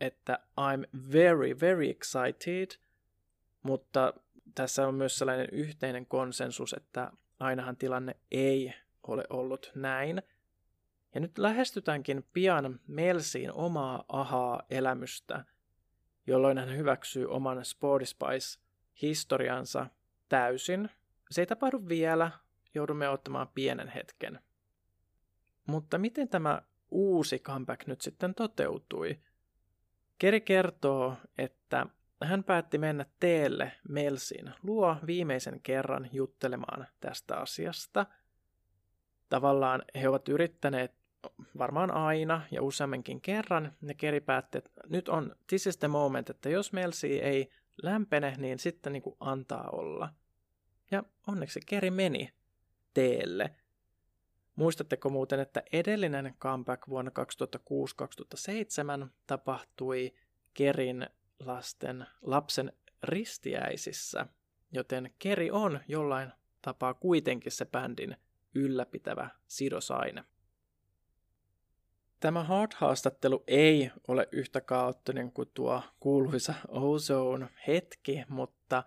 että 0.00 0.38
I'm 0.60 1.12
very, 1.12 1.60
very 1.60 1.90
excited, 1.90 2.68
mutta 3.62 4.14
tässä 4.54 4.88
on 4.88 4.94
myös 4.94 5.18
sellainen 5.18 5.48
yhteinen 5.52 6.06
konsensus, 6.06 6.72
että 6.72 7.10
ainahan 7.40 7.76
tilanne 7.76 8.16
ei 8.30 8.74
ole 9.02 9.24
ollut 9.30 9.72
näin– 9.74 10.22
ja 11.14 11.20
nyt 11.20 11.38
lähestytäänkin 11.38 12.24
pian 12.32 12.80
Melsiin 12.86 13.52
omaa 13.52 14.04
ahaa-elämystä, 14.08 15.44
jolloin 16.26 16.58
hän 16.58 16.76
hyväksyy 16.76 17.26
oman 17.26 17.64
Sportispice-historiansa 17.64 19.86
täysin. 20.28 20.90
Se 21.30 21.42
ei 21.42 21.46
tapahdu 21.46 21.88
vielä, 21.88 22.30
joudumme 22.74 23.08
ottamaan 23.08 23.48
pienen 23.54 23.88
hetken. 23.88 24.40
Mutta 25.66 25.98
miten 25.98 26.28
tämä 26.28 26.62
uusi 26.90 27.38
comeback 27.38 27.86
nyt 27.86 28.00
sitten 28.00 28.34
toteutui. 28.34 29.18
Keri 30.18 30.40
kertoo, 30.40 31.16
että 31.38 31.86
hän 32.24 32.44
päätti 32.44 32.78
mennä 32.78 33.06
teelle 33.20 33.72
Melsin 33.88 34.50
luo 34.62 34.96
viimeisen 35.06 35.60
kerran 35.60 36.08
juttelemaan 36.12 36.86
tästä 37.00 37.36
asiasta. 37.36 38.06
Tavallaan 39.28 39.82
he 39.94 40.08
ovat 40.08 40.28
yrittäneet 40.28 40.99
varmaan 41.58 41.90
aina 41.90 42.42
ja 42.50 42.62
useamminkin 42.62 43.20
kerran, 43.20 43.72
ne 43.80 43.94
Keri 43.94 44.20
päätti, 44.20 44.58
että 44.58 44.80
nyt 44.88 45.08
on 45.08 45.36
this 45.46 45.66
is 45.66 45.76
the 45.76 45.88
moment, 45.88 46.30
että 46.30 46.48
jos 46.48 46.72
Melsi 46.72 47.20
ei 47.20 47.50
lämpene, 47.82 48.34
niin 48.38 48.58
sitten 48.58 48.92
niin 48.92 49.02
kuin 49.02 49.16
antaa 49.20 49.70
olla. 49.70 50.08
Ja 50.90 51.04
onneksi 51.26 51.60
Keri 51.66 51.90
meni 51.90 52.32
teelle. 52.94 53.54
Muistatteko 54.56 55.10
muuten, 55.10 55.40
että 55.40 55.62
edellinen 55.72 56.34
comeback 56.40 56.88
vuonna 56.88 57.10
2006-2007 59.04 59.08
tapahtui 59.26 60.14
Kerin 60.54 61.06
lasten 61.38 62.06
lapsen 62.22 62.72
ristiäisissä, 63.02 64.26
joten 64.72 65.14
Keri 65.18 65.50
on 65.50 65.80
jollain 65.88 66.32
tapaa 66.62 66.94
kuitenkin 66.94 67.52
se 67.52 67.64
bändin 67.64 68.16
ylläpitävä 68.54 69.30
sidosaine. 69.46 70.24
Tämä 72.20 72.42
Hard-haastattelu 72.44 73.44
ei 73.46 73.90
ole 74.08 74.28
yhtä 74.32 74.60
kaoottinen 74.60 75.32
kuin 75.32 75.50
tuo 75.54 75.82
kuuluisa 76.00 76.54
Ozone 76.68 77.48
hetki, 77.66 78.24
mutta 78.28 78.82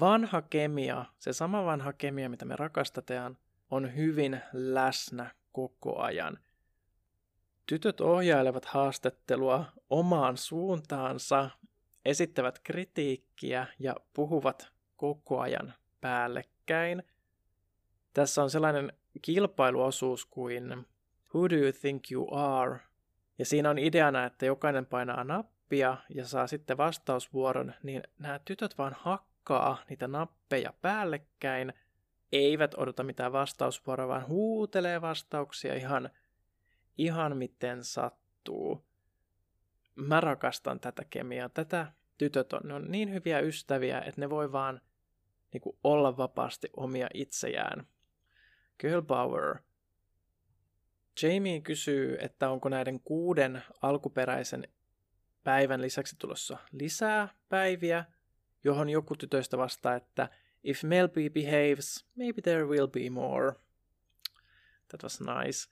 vanha 0.00 0.42
kemia, 0.42 1.04
se 1.18 1.32
sama 1.32 1.64
vanha 1.64 1.92
kemia, 1.92 2.28
mitä 2.28 2.44
me 2.44 2.56
rakastetaan, 2.56 3.38
on 3.70 3.96
hyvin 3.96 4.40
läsnä 4.52 5.30
koko 5.52 5.98
ajan. 5.98 6.38
Tytöt 7.66 8.00
ohjailevat 8.00 8.64
haastattelua 8.64 9.64
omaan 9.90 10.36
suuntaansa, 10.36 11.50
esittävät 12.04 12.58
kritiikkiä 12.58 13.66
ja 13.78 13.96
puhuvat 14.14 14.72
koko 14.96 15.40
ajan 15.40 15.74
päällekkäin. 16.00 17.02
Tässä 18.14 18.42
on 18.42 18.50
sellainen 18.50 18.92
kilpailuosuus 19.22 20.26
kuin 20.26 20.86
Who 21.34 21.50
do 21.50 21.56
you 21.56 21.72
think 21.72 22.10
you 22.10 22.34
are? 22.34 22.80
Ja 23.38 23.46
siinä 23.46 23.70
on 23.70 23.78
ideana, 23.78 24.24
että 24.24 24.46
jokainen 24.46 24.86
painaa 24.86 25.24
nappia 25.24 25.96
ja 26.14 26.26
saa 26.26 26.46
sitten 26.46 26.76
vastausvuoron, 26.76 27.74
niin 27.82 28.02
nämä 28.18 28.40
tytöt 28.44 28.78
vaan 28.78 28.96
hakkaa 29.00 29.82
niitä 29.88 30.08
nappeja 30.08 30.72
päällekkäin, 30.82 31.72
eivät 32.32 32.74
odota 32.76 33.02
mitään 33.02 33.32
vastausvuoroa, 33.32 34.08
vaan 34.08 34.26
huutelee 34.26 35.00
vastauksia 35.00 35.74
ihan, 35.74 36.10
ihan 36.98 37.36
miten 37.36 37.84
sattuu. 37.84 38.84
Mä 39.94 40.20
rakastan 40.20 40.80
tätä 40.80 41.04
kemiaa. 41.10 41.48
Tätä 41.48 41.92
tytöt 42.18 42.52
on, 42.52 42.60
ne 42.64 42.74
on 42.74 42.90
niin 42.90 43.12
hyviä 43.12 43.40
ystäviä, 43.40 44.00
että 44.00 44.20
ne 44.20 44.30
voi 44.30 44.52
vaan 44.52 44.80
niin 45.52 45.60
kuin, 45.60 45.78
olla 45.84 46.16
vapaasti 46.16 46.70
omia 46.76 47.08
itsejään. 47.14 47.86
Girl 48.78 49.02
power– 49.02 49.56
Jamie 51.22 51.60
kysyy, 51.60 52.16
että 52.20 52.50
onko 52.50 52.68
näiden 52.68 53.00
kuuden 53.00 53.62
alkuperäisen 53.82 54.68
päivän 55.44 55.82
lisäksi 55.82 56.16
tulossa 56.18 56.58
lisää 56.72 57.28
päiviä, 57.48 58.04
johon 58.64 58.88
joku 58.88 59.16
tytöistä 59.16 59.58
vastaa, 59.58 59.94
että 59.94 60.28
if 60.64 60.82
Melby 60.82 61.30
behaves, 61.30 62.06
maybe 62.16 62.42
there 62.42 62.64
will 62.64 62.86
be 62.86 63.10
more. 63.10 63.52
That 64.88 65.02
was 65.02 65.20
nice. 65.20 65.70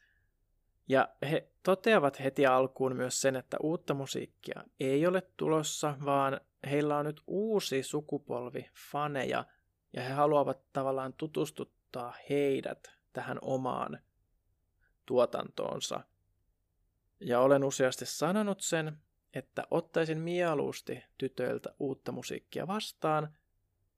Ja 0.89 1.09
he 1.31 1.49
toteavat 1.63 2.21
heti 2.21 2.47
alkuun 2.47 2.97
myös 2.97 3.21
sen, 3.21 3.37
että 3.37 3.57
uutta 3.63 3.95
musiikkia 3.95 4.65
ei 4.81 5.07
ole 5.07 5.23
tulossa, 5.37 5.97
vaan 6.05 6.41
heillä 6.71 6.97
on 6.97 7.05
nyt 7.05 7.23
uusi 7.27 7.83
sukupolvi 7.83 8.71
faneja, 8.91 9.45
ja 9.93 10.03
he 10.03 10.13
haluavat 10.13 10.73
tavallaan 10.73 11.13
tutustuttaa 11.13 12.15
heidät 12.31 12.93
tähän 13.13 13.39
omaan 13.43 13.99
tuotantoonsa. 15.07 16.01
Ja 17.21 17.41
olen 17.41 17.65
useasti 17.65 18.07
sanonut 18.07 18.61
sen, 18.61 18.99
että 19.35 19.67
ottaisin 19.71 20.19
mieluusti 20.19 21.05
tytöiltä 21.19 21.75
uutta 21.79 22.13
musiikkia 22.13 22.67
vastaan, 22.67 23.37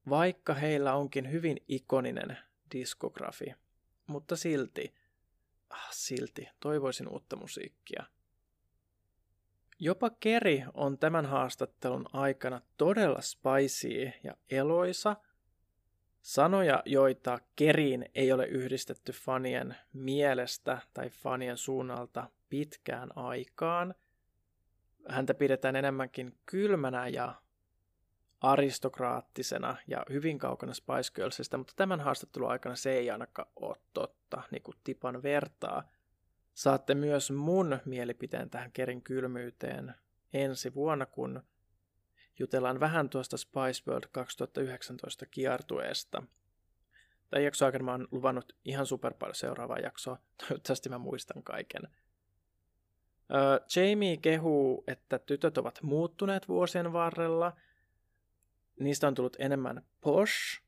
vaikka 0.09 0.55
heillä 0.55 0.95
onkin 0.95 1.31
hyvin 1.31 1.57
ikoninen 1.69 2.39
diskografi. 2.73 3.55
Mutta 4.07 4.37
silti, 4.37 4.95
ah, 5.71 5.89
silti, 5.91 6.49
toivoisin 6.61 7.09
uutta 7.09 7.37
musiikkia. 7.37 8.05
Jopa 9.79 10.11
Keri 10.11 10.65
on 10.75 10.99
tämän 10.99 11.27
haastattelun 11.27 12.07
aikana 12.13 12.61
todella 12.77 13.21
spicy 13.21 14.13
ja 14.25 14.37
eloisa– 14.51 15.17
Sanoja, 16.29 16.83
joita 16.87 17.39
Keriin 17.57 18.07
ei 18.15 18.33
ole 18.33 18.47
yhdistetty 18.47 19.13
fanien 19.13 19.77
mielestä 19.93 20.79
tai 20.95 21.11
fanien 21.11 21.57
suunnalta 21.57 22.31
pitkään 22.49 23.09
aikaan. 23.17 23.95
Häntä 25.09 25.35
pidetään 25.35 25.77
enemmänkin 25.77 26.39
kylmänä 26.47 27.09
ja 27.09 27.35
aristokraattisena 28.41 29.77
ja 29.87 30.03
hyvin 30.11 30.39
kaukana 30.39 30.75
Spice 30.75 31.13
Girlsista, 31.15 31.59
mutta 31.59 31.73
tämän 31.77 32.01
haastattelun 32.01 32.51
aikana 32.51 32.77
se 32.77 32.93
ei 32.93 33.11
ainakaan 33.11 33.49
ole 33.57 33.77
totta, 33.93 34.43
niin 34.51 34.63
kuin 34.63 34.77
tipan 34.85 35.23
vertaa. 35.23 35.83
Saatte 36.55 36.95
myös 36.95 37.31
mun 37.31 37.79
mielipiteen 37.85 38.51
tähän 38.51 38.73
Kerin 38.73 39.03
kylmyyteen 39.03 39.95
ensi 40.33 40.75
vuonna, 40.75 41.07
kun 41.07 41.43
jutellaan 42.39 42.81
vähän 42.81 43.11
tuosta 43.11 43.37
Spice 43.37 43.91
World 43.91 44.09
2019 44.13 45.27
kiertueesta. 45.27 46.23
Tämän 47.31 47.45
jakson 47.45 47.67
aikana 47.67 47.85
mä 47.85 47.91
oon 47.91 48.09
luvannut 48.11 48.57
ihan 48.65 48.87
super 48.87 49.15
paljon 49.15 49.35
seuraavaa 49.35 49.79
jaksoa. 49.79 50.19
Toivottavasti 50.49 50.89
mä 50.89 50.99
muistan 50.99 51.43
kaiken. 51.43 51.83
Öö, 53.35 53.67
Jamie 53.77 54.17
kehuu, 54.17 54.85
että 54.87 55.19
tytöt 55.19 55.59
ovat 55.59 55.83
muuttuneet 55.83 56.49
vuosien 56.49 56.93
varrella. 56.93 57.57
Niistä 58.81 59.09
on 59.09 59.15
tullut 59.15 59.37
enemmän 59.39 59.83
posh, 60.01 60.63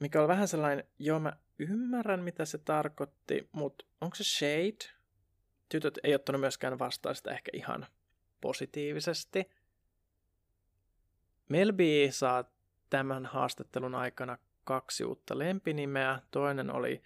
mikä 0.00 0.22
on 0.22 0.28
vähän 0.28 0.48
sellainen, 0.48 0.84
joo 0.98 1.20
mä 1.20 1.36
ymmärrän 1.58 2.22
mitä 2.22 2.44
se 2.44 2.58
tarkoitti, 2.58 3.48
mutta 3.52 3.84
onko 4.00 4.14
se 4.14 4.24
shade? 4.24 4.94
Tytöt 5.68 5.98
ei 6.02 6.14
ottanut 6.14 6.40
myöskään 6.40 6.78
vastaan 6.78 7.14
sitä 7.14 7.30
ehkä 7.30 7.50
ihan 7.52 7.86
positiivisesti. 8.40 9.50
Melby 11.48 12.08
saa 12.10 12.44
tämän 12.90 13.26
haastattelun 13.26 13.94
aikana 13.94 14.38
kaksi 14.64 15.04
uutta 15.04 15.38
lempinimeä. 15.38 16.20
Toinen 16.30 16.70
oli 16.70 17.02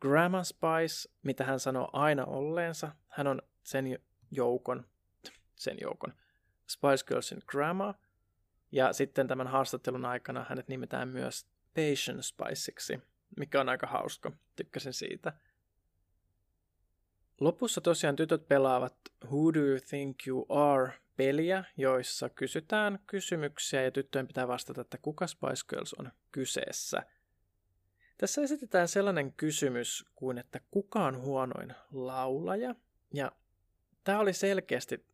Grandma 0.00 0.44
Spice, 0.44 1.10
mitä 1.22 1.44
hän 1.44 1.60
sanoo 1.60 1.90
aina 1.92 2.24
olleensa. 2.24 2.92
Hän 3.08 3.26
on 3.26 3.42
sen 3.62 3.98
joukon, 4.30 4.86
sen 5.54 5.76
joukon, 5.80 6.14
Spice 6.66 7.04
Girlsin 7.06 7.42
grandma. 7.46 7.94
Ja 8.72 8.92
sitten 8.92 9.28
tämän 9.28 9.46
haastattelun 9.46 10.04
aikana 10.04 10.46
hänet 10.48 10.68
nimetään 10.68 11.08
myös 11.08 11.46
Patient 11.74 12.24
Spiceiksi, 12.24 13.00
mikä 13.36 13.60
on 13.60 13.68
aika 13.68 13.86
hauska. 13.86 14.32
Tykkäsin 14.56 14.92
siitä. 14.92 15.32
Lopussa 17.40 17.80
tosiaan 17.80 18.16
tytöt 18.16 18.48
pelaavat 18.48 18.96
Who 19.24 19.54
do 19.54 19.60
you 19.60 19.78
think 19.88 20.26
you 20.26 20.46
are 20.48 20.92
peliä, 21.22 21.64
joissa 21.76 22.28
kysytään 22.28 22.98
kysymyksiä 23.06 23.82
ja 23.82 23.90
tyttöjen 23.90 24.26
pitää 24.26 24.48
vastata, 24.48 24.80
että 24.80 24.98
kuka 24.98 25.26
Spice 25.26 25.66
Girls 25.68 25.94
on 25.94 26.12
kyseessä. 26.32 27.02
Tässä 28.18 28.42
esitetään 28.42 28.88
sellainen 28.88 29.32
kysymys 29.32 30.04
kuin, 30.14 30.38
että 30.38 30.60
kuka 30.70 31.04
on 31.04 31.20
huonoin 31.20 31.74
laulaja? 31.92 32.74
Ja 33.14 33.32
tämä 34.04 34.18
oli 34.18 34.32
selkeästi 34.32 35.06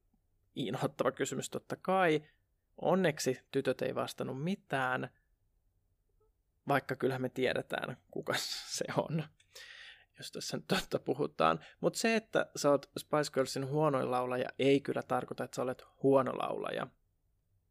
inhottava 0.54 1.12
kysymys 1.12 1.50
totta 1.50 1.76
kai. 1.76 2.22
Onneksi 2.76 3.40
tytöt 3.50 3.82
ei 3.82 3.94
vastannut 3.94 4.44
mitään, 4.44 5.10
vaikka 6.68 6.96
kyllähän 6.96 7.22
me 7.22 7.28
tiedetään, 7.28 7.96
kuka 8.10 8.34
se 8.76 8.84
on 8.96 9.24
jos 10.18 10.32
tässä 10.32 10.56
nyt 10.56 10.66
totta 10.66 10.98
puhutaan. 10.98 11.60
Mutta 11.80 11.98
se, 11.98 12.16
että 12.16 12.50
sä 12.56 12.70
oot 12.70 12.90
Spice 12.98 13.32
Girlsin 13.34 13.66
huonoin 13.66 14.10
laulaja, 14.10 14.48
ei 14.58 14.80
kyllä 14.80 15.02
tarkoita, 15.02 15.44
että 15.44 15.56
sä 15.56 15.62
olet 15.62 15.84
huono 16.02 16.32
laulaja. 16.32 16.86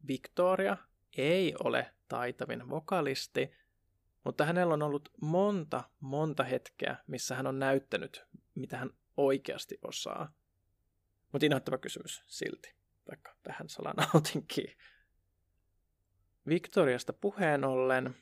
Victoria 0.07 0.77
ei 1.17 1.53
ole 1.63 1.91
taitavin 2.07 2.69
vokalisti, 2.69 3.51
mutta 4.23 4.45
hänellä 4.45 4.73
on 4.73 4.83
ollut 4.83 5.09
monta, 5.21 5.83
monta 5.99 6.43
hetkeä, 6.43 6.97
missä 7.07 7.35
hän 7.35 7.47
on 7.47 7.59
näyttänyt, 7.59 8.25
mitä 8.55 8.77
hän 8.77 8.89
oikeasti 9.17 9.79
osaa. 9.81 10.33
Mutta 11.31 11.45
inhoittava 11.45 11.77
kysymys 11.77 12.23
silti, 12.27 12.75
vaikka 13.09 13.35
tähän 13.43 13.69
salana 13.69 14.07
otinkin. 14.13 14.77
Victoriasta 16.47 17.13
puheen 17.13 17.63
ollen, 17.63 18.15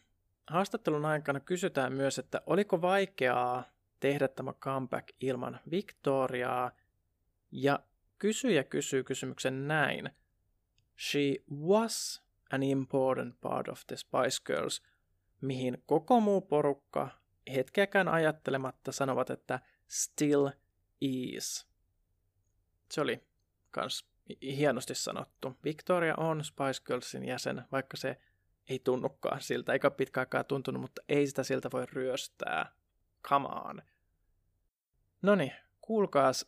haastattelun 0.47 1.05
aikana 1.05 1.39
kysytään 1.39 1.93
myös, 1.93 2.19
että 2.19 2.41
oliko 2.45 2.81
vaikeaa 2.81 3.74
tehdä 3.99 4.27
tämä 4.27 4.53
comeback 4.53 5.07
ilman 5.19 5.59
Victoriaa. 5.71 6.71
Ja 7.51 7.79
kysyjä 8.17 8.63
kysyy 8.63 9.03
kysymyksen 9.03 9.67
näin. 9.67 10.09
She 11.11 11.35
was 11.65 12.23
an 12.51 12.63
important 12.63 13.41
part 13.41 13.67
of 13.67 13.81
the 13.87 13.95
Spice 13.95 14.43
Girls, 14.45 14.83
mihin 15.41 15.83
koko 15.85 16.19
muu 16.19 16.41
porukka 16.41 17.09
hetkeäkään 17.53 18.07
ajattelematta 18.07 18.91
sanovat, 18.91 19.29
että 19.29 19.59
still 19.87 20.49
is. 21.01 21.67
Se 22.91 23.01
oli 23.01 23.23
kans 23.71 24.07
hienosti 24.41 24.95
sanottu. 24.95 25.57
Victoria 25.63 26.15
on 26.17 26.43
Spice 26.43 26.83
Girlsin 26.85 27.25
jäsen, 27.25 27.63
vaikka 27.71 27.97
se 27.97 28.17
ei 28.69 28.79
tunnukaan 28.79 29.41
siltä, 29.41 29.73
eikä 29.73 29.91
pitkä 29.91 30.19
aikaa 30.19 30.43
tuntunut, 30.43 30.81
mutta 30.81 31.01
ei 31.09 31.27
sitä 31.27 31.43
siltä 31.43 31.69
voi 31.73 31.85
ryöstää. 31.85 32.75
Come 33.29 33.47
on. 33.47 33.81
Noni, 35.21 35.53
kuulkaas 35.81 36.45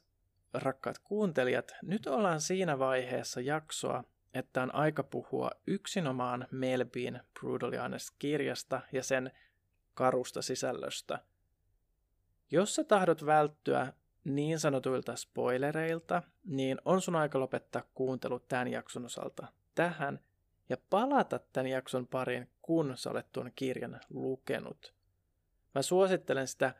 rakkaat 0.53 0.99
kuuntelijat, 0.99 1.71
nyt 1.81 2.07
ollaan 2.07 2.41
siinä 2.41 2.79
vaiheessa 2.79 3.41
jaksoa, 3.41 4.03
että 4.33 4.61
on 4.61 4.75
aika 4.75 5.03
puhua 5.03 5.51
yksinomaan 5.67 6.47
Melbin 6.51 7.19
Brutally 7.39 7.77
Honest 7.77 8.09
kirjasta 8.19 8.81
ja 8.91 9.03
sen 9.03 9.31
karusta 9.93 10.41
sisällöstä. 10.41 11.19
Jos 12.51 12.75
sä 12.75 12.83
tahdot 12.83 13.25
välttyä 13.25 13.93
niin 14.23 14.59
sanotuilta 14.59 15.15
spoilereilta, 15.15 16.23
niin 16.45 16.77
on 16.85 17.01
sun 17.01 17.15
aika 17.15 17.39
lopettaa 17.39 17.83
kuuntelu 17.93 18.39
tämän 18.39 18.67
jakson 18.67 19.05
osalta 19.05 19.47
tähän 19.75 20.19
ja 20.69 20.77
palata 20.89 21.39
tämän 21.39 21.67
jakson 21.67 22.07
pariin, 22.07 22.49
kun 22.61 22.93
sä 22.95 23.09
olet 23.09 23.31
tuon 23.31 23.51
kirjan 23.55 23.99
lukenut. 24.09 24.96
Mä 25.75 25.82
suosittelen 25.82 26.47
sitä 26.47 26.73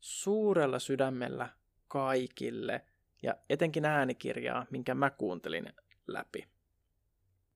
suurella 0.00 0.78
sydämellä 0.78 1.48
kaikille 1.88 2.84
ja 3.22 3.36
etenkin 3.50 3.84
äänikirjaa, 3.84 4.66
minkä 4.70 4.94
mä 4.94 5.10
kuuntelin 5.10 5.72
läpi. 6.06 6.48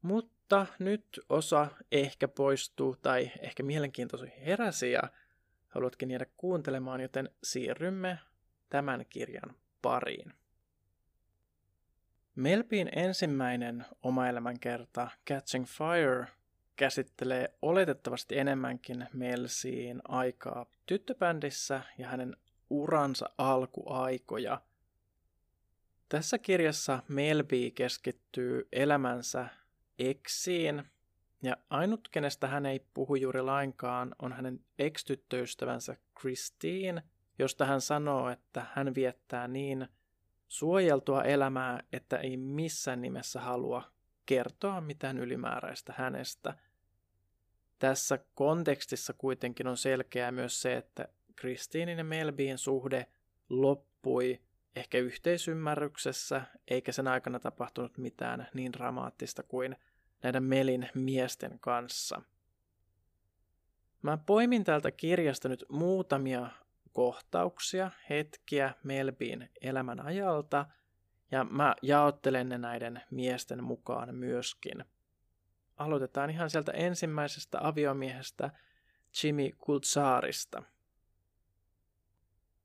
Mutta 0.03 0.67
nyt 0.79 1.21
osa 1.29 1.69
ehkä 1.93 2.29
poistuu 2.29 2.97
tai 3.03 3.31
ehkä 3.41 3.63
mielenkiintoisuus 3.63 4.31
heräsi 4.47 4.93
ja 4.93 5.03
haluatkin 5.69 6.11
jäädä 6.11 6.27
kuuntelemaan, 6.37 7.01
joten 7.01 7.31
siirrymme 7.43 8.19
tämän 8.69 9.05
kirjan 9.09 9.55
pariin. 9.83 10.33
Melbin 12.35 12.91
ensimmäinen 12.97 13.87
oma 14.03 14.29
elämänkerta 14.29 15.11
Catching 15.29 15.67
Fire 15.67 16.27
käsittelee 16.81 17.55
oletettavasti 17.63 18.39
enemmänkin 18.39 19.09
Melsiin 19.13 20.01
aikaa 20.09 20.67
tyttöbändissä 20.87 21.83
ja 21.99 22.09
hänen 22.09 22.37
uransa 22.71 23.31
alkuaikoja. 23.39 24.61
Tässä 26.09 26.39
kirjassa 26.39 27.03
Melby 27.09 27.71
keskittyy 27.71 28.69
elämänsä 28.73 29.49
eksiin, 29.99 30.85
ja 31.43 31.57
ainut, 31.71 32.09
kenestä 32.09 32.49
hän 32.49 32.67
ei 32.67 32.87
puhu 32.95 33.15
juuri 33.15 33.43
lainkaan, 33.43 34.15
on 34.19 34.33
hänen 34.33 34.61
ex-tyttöystävänsä 34.79 35.97
Christine, 36.21 37.03
josta 37.39 37.65
hän 37.65 37.81
sanoo, 37.81 38.31
että 38.31 38.67
hän 38.75 38.95
viettää 38.95 39.49
niin 39.49 39.89
suojeltua 40.49 41.23
elämää, 41.23 41.83
että 41.93 42.17
ei 42.17 42.37
missään 42.37 43.01
nimessä 43.01 43.41
halua 43.41 43.83
kertoa 44.27 44.81
mitään 44.81 45.19
ylimääräistä 45.19 45.95
hänestä. 45.97 46.55
Tässä 47.81 48.19
kontekstissa 48.35 49.13
kuitenkin 49.13 49.67
on 49.67 49.77
selkeää 49.77 50.33
myös 50.33 50.63
se, 50.63 50.77
että 50.77 51.09
Kristiinin 51.37 51.99
ja 51.99 52.05
Melbin 52.05 52.59
suhde 52.59 53.07
loppui 53.49 54.41
ehkä 54.77 54.99
yhteisymmärryksessä, 54.99 56.43
eikä 56.69 56.93
sen 56.93 57.09
aikana 57.09 57.39
tapahtunut 57.39 57.99
mitään 57.99 58.49
niin 58.55 58.73
dramaattista 58.73 59.43
kuin 59.43 59.77
näiden 60.23 60.43
Melin 60.43 60.89
miesten 60.95 61.59
kanssa. 61.61 62.23
Mä 64.03 64.17
poimin 64.17 64.65
täältä 64.65 64.91
kirjasta 64.91 65.49
nyt 65.49 65.65
muutamia 65.69 66.51
kohtauksia, 66.93 67.91
hetkiä 68.11 68.75
Melbin 68.85 69.51
elämän 69.61 70.01
ajalta, 70.01 70.67
ja 71.31 71.45
mä 71.45 71.75
jaottelen 71.83 72.49
ne 72.49 72.59
näiden 72.59 73.03
miesten 73.11 73.65
mukaan 73.65 74.15
myöskin. 74.15 74.85
Aloitetaan 75.81 76.31
ihan 76.31 76.51
sieltä 76.51 76.73
ensimmäisestä 76.73 77.59
aviomiehestä 77.61 78.51
Jimmy 79.23 79.51
Kultsaarista. 79.59 80.63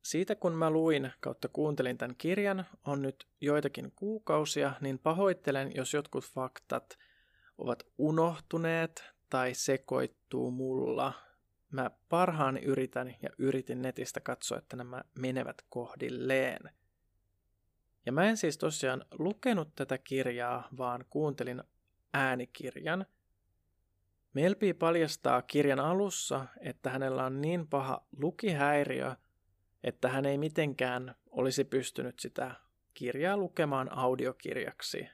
Siitä 0.01 0.36
kun 0.36 0.54
mä 0.54 0.69
luin 0.69 1.12
kautta 1.19 1.47
kuuntelin 1.47 1.97
tämän 1.97 2.15
kirjan, 2.15 2.65
on 2.86 3.01
nyt 3.01 3.28
joitakin 3.41 3.91
kuukausia, 3.95 4.73
niin 4.82 4.99
pahoittelen, 4.99 5.71
jos 5.75 5.93
jotkut 5.93 6.25
faktat 6.25 6.97
ovat 7.58 7.84
unohtuneet 7.97 9.04
tai 9.30 9.54
sekoittuu 9.54 10.51
mulla 10.51 11.13
mä 11.71 11.91
parhaan 12.10 12.58
yritän 12.58 13.15
ja 13.21 13.30
yritin 13.38 13.82
netistä 13.82 14.19
katsoa, 14.19 14.58
että 14.58 14.75
nämä 14.75 15.01
menevät 15.19 15.62
kohdilleen. 15.69 16.69
Ja 18.06 18.12
mä 18.12 18.23
en 18.25 18.38
siis 18.38 18.58
tosiaan 18.58 19.06
lukenut 19.12 19.75
tätä 19.75 19.97
kirjaa, 19.97 20.67
vaan 20.78 21.06
kuuntelin 21.10 21.63
äänikirjan. 22.15 23.06
Melpi 24.34 24.73
paljastaa 24.73 25.41
kirjan 25.41 25.80
alussa, 25.80 26.45
että 26.60 26.89
hänellä 26.89 27.25
on 27.25 27.41
niin 27.41 27.67
paha 27.67 28.06
lukihäiriö, 28.17 29.15
että 29.84 30.10
hän 30.10 30.25
ei 30.25 30.38
mitenkään 30.38 31.15
olisi 31.32 31.63
pystynyt 31.63 32.19
sitä 32.19 32.56
kirjaa 32.93 33.38
lukemaan 33.38 33.97
audiokirjaksi. 33.97 35.10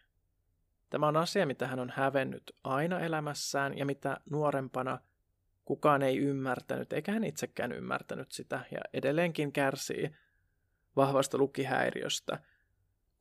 Tämä 0.90 1.08
on 1.08 1.18
asia, 1.18 1.46
mitä 1.46 1.68
hän 1.68 1.80
on 1.80 1.94
hävennyt 1.96 2.56
aina 2.64 3.00
elämässään 3.00 3.78
ja 3.78 3.86
mitä 3.86 4.18
nuorempana– 4.30 5.00
Kukaan 5.66 6.02
ei 6.02 6.18
ymmärtänyt, 6.18 6.94
eikä 6.94 7.12
hän 7.12 7.24
itsekään 7.24 7.72
ymmärtänyt 7.72 8.32
sitä, 8.32 8.66
ja 8.72 8.80
edelleenkin 8.94 9.52
kärsii 9.52 10.12
vahvasta 10.96 11.38
lukihäiriöstä. 11.38 12.40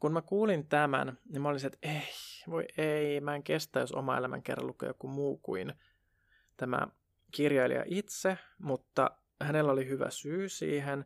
Kun 0.01 0.12
mä 0.12 0.23
kuulin 0.23 0.66
tämän, 0.66 1.19
niin 1.29 1.43
mä 1.43 1.49
olisin, 1.49 1.66
että 1.66 1.88
ei, 1.88 2.03
voi 2.48 2.64
ei, 2.79 3.20
mä 3.20 3.35
en 3.35 3.42
kestä, 3.42 3.81
jos 3.81 3.92
oma 3.92 4.16
elämän 4.16 4.42
kerran 4.42 4.66
lukee 4.66 4.88
joku 4.88 5.09
muu 5.09 5.38
kuin 5.38 5.72
tämä 6.57 6.87
kirjailija 7.31 7.85
itse, 7.87 8.38
mutta 8.59 9.11
hänellä 9.40 9.72
oli 9.72 9.88
hyvä 9.88 10.11
syy 10.11 10.48
siihen, 10.48 11.05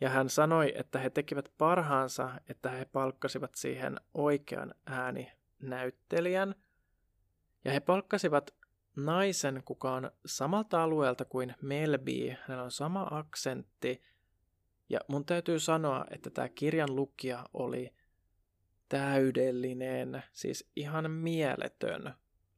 ja 0.00 0.10
hän 0.10 0.28
sanoi, 0.28 0.72
että 0.76 0.98
he 0.98 1.10
tekivät 1.10 1.52
parhaansa, 1.58 2.30
että 2.48 2.70
he 2.70 2.84
palkkasivat 2.84 3.54
siihen 3.54 4.00
oikean 4.14 4.74
ääninäyttelijän, 4.86 6.54
ja 7.64 7.72
he 7.72 7.80
palkkasivat 7.80 8.54
naisen, 8.96 9.62
kuka 9.64 9.92
on 9.92 10.10
samalta 10.26 10.82
alueelta 10.82 11.24
kuin 11.24 11.54
Melby. 11.62 12.28
Hänellä 12.28 12.64
on 12.64 12.70
sama 12.70 13.08
aksentti. 13.10 14.02
Ja 14.88 15.00
mun 15.08 15.24
täytyy 15.24 15.58
sanoa, 15.58 16.04
että 16.10 16.30
tämä 16.30 16.48
kirjan 16.48 16.96
lukija 16.96 17.46
oli 17.54 17.94
täydellinen, 18.90 20.22
siis 20.32 20.70
ihan 20.76 21.10
mieletön. 21.10 22.14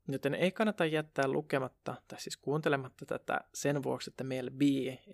Joten 0.08 0.34
ei 0.34 0.52
kannata 0.52 0.86
jättää 0.86 1.28
lukematta, 1.28 1.94
tai 2.08 2.20
siis 2.20 2.36
kuuntelematta 2.36 3.06
tätä 3.06 3.40
sen 3.54 3.82
vuoksi, 3.82 4.10
että 4.10 4.24
Mel 4.24 4.50
B 4.50 4.60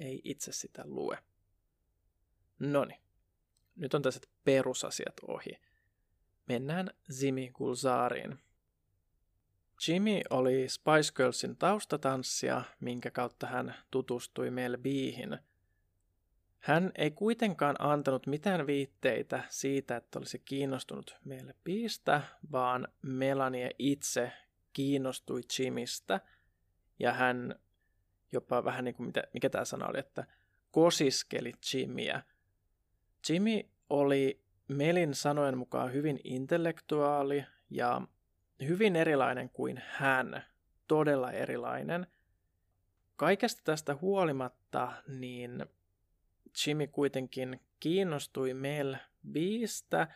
ei 0.00 0.20
itse 0.24 0.52
sitä 0.52 0.82
lue. 0.86 1.18
Noni, 2.58 3.00
nyt 3.76 3.94
on 3.94 4.02
tässä 4.02 4.20
perusasiat 4.44 5.14
ohi. 5.26 5.58
Mennään 6.46 6.90
Zimi 7.12 7.50
Gulzariin. 7.54 8.38
Jimmy 9.88 10.20
oli 10.30 10.68
Spice 10.68 11.12
Girlsin 11.16 11.56
taustatanssija, 11.56 12.62
minkä 12.80 13.10
kautta 13.10 13.46
hän 13.46 13.74
tutustui 13.90 14.50
Mel 14.50 14.78
Biihin. 14.78 15.38
Hän 16.58 16.92
ei 16.94 17.10
kuitenkaan 17.10 17.76
antanut 17.78 18.26
mitään 18.26 18.66
viitteitä 18.66 19.44
siitä, 19.48 19.96
että 19.96 20.18
olisi 20.18 20.38
kiinnostunut 20.38 21.16
Mel 21.24 21.52
Bistä, 21.64 22.22
vaan 22.52 22.88
Melanie 23.02 23.70
itse 23.78 24.32
kiinnostui 24.72 25.40
Jimistä 25.58 26.20
ja 26.98 27.12
hän 27.12 27.54
jopa 28.32 28.64
vähän 28.64 28.84
niin 28.84 28.94
kuin, 28.94 29.06
mitä, 29.06 29.22
mikä 29.34 29.50
tämä 29.50 29.64
sana 29.64 29.86
oli, 29.86 29.98
että 29.98 30.24
kosiskeli 30.70 31.52
Jimmyä. 31.72 32.22
Jimmy 33.28 33.60
oli 33.90 34.42
Melin 34.68 35.14
sanojen 35.14 35.58
mukaan 35.58 35.92
hyvin 35.92 36.20
intellektuaali 36.24 37.44
ja 37.70 38.02
hyvin 38.66 38.96
erilainen 38.96 39.50
kuin 39.50 39.82
hän, 39.86 40.44
todella 40.88 41.32
erilainen. 41.32 42.06
Kaikesta 43.16 43.62
tästä 43.64 43.94
huolimatta, 43.94 44.92
niin 45.06 45.66
Jimmy 46.66 46.86
kuitenkin 46.86 47.60
kiinnostui 47.80 48.54
Mel 48.54 48.96
Bistä 49.30 50.08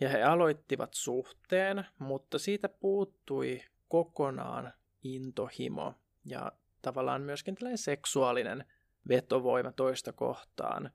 ja 0.00 0.08
he 0.08 0.22
aloittivat 0.22 0.94
suhteen, 0.94 1.86
mutta 1.98 2.38
siitä 2.38 2.68
puuttui 2.68 3.62
kokonaan 3.88 4.72
intohimo 5.02 5.94
ja 6.24 6.52
tavallaan 6.82 7.22
myöskin 7.22 7.54
tällainen 7.54 7.78
seksuaalinen 7.78 8.64
vetovoima 9.08 9.72
toista 9.72 10.12
kohtaan. 10.12 10.90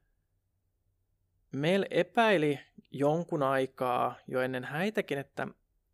Mel 1.51 1.85
epäili 1.89 2.59
jonkun 2.91 3.43
aikaa 3.43 4.15
jo 4.27 4.41
ennen 4.41 4.63
häitäkin, 4.63 5.17
että 5.17 5.47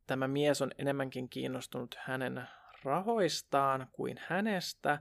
tämä 0.08 0.28
mies 0.28 0.62
on 0.62 0.72
enemmänkin 0.78 1.30
kiinnostunut 1.30 1.96
hänen 2.00 2.48
rahoistaan 2.84 3.88
kuin 3.92 4.18
hänestä, 4.28 5.00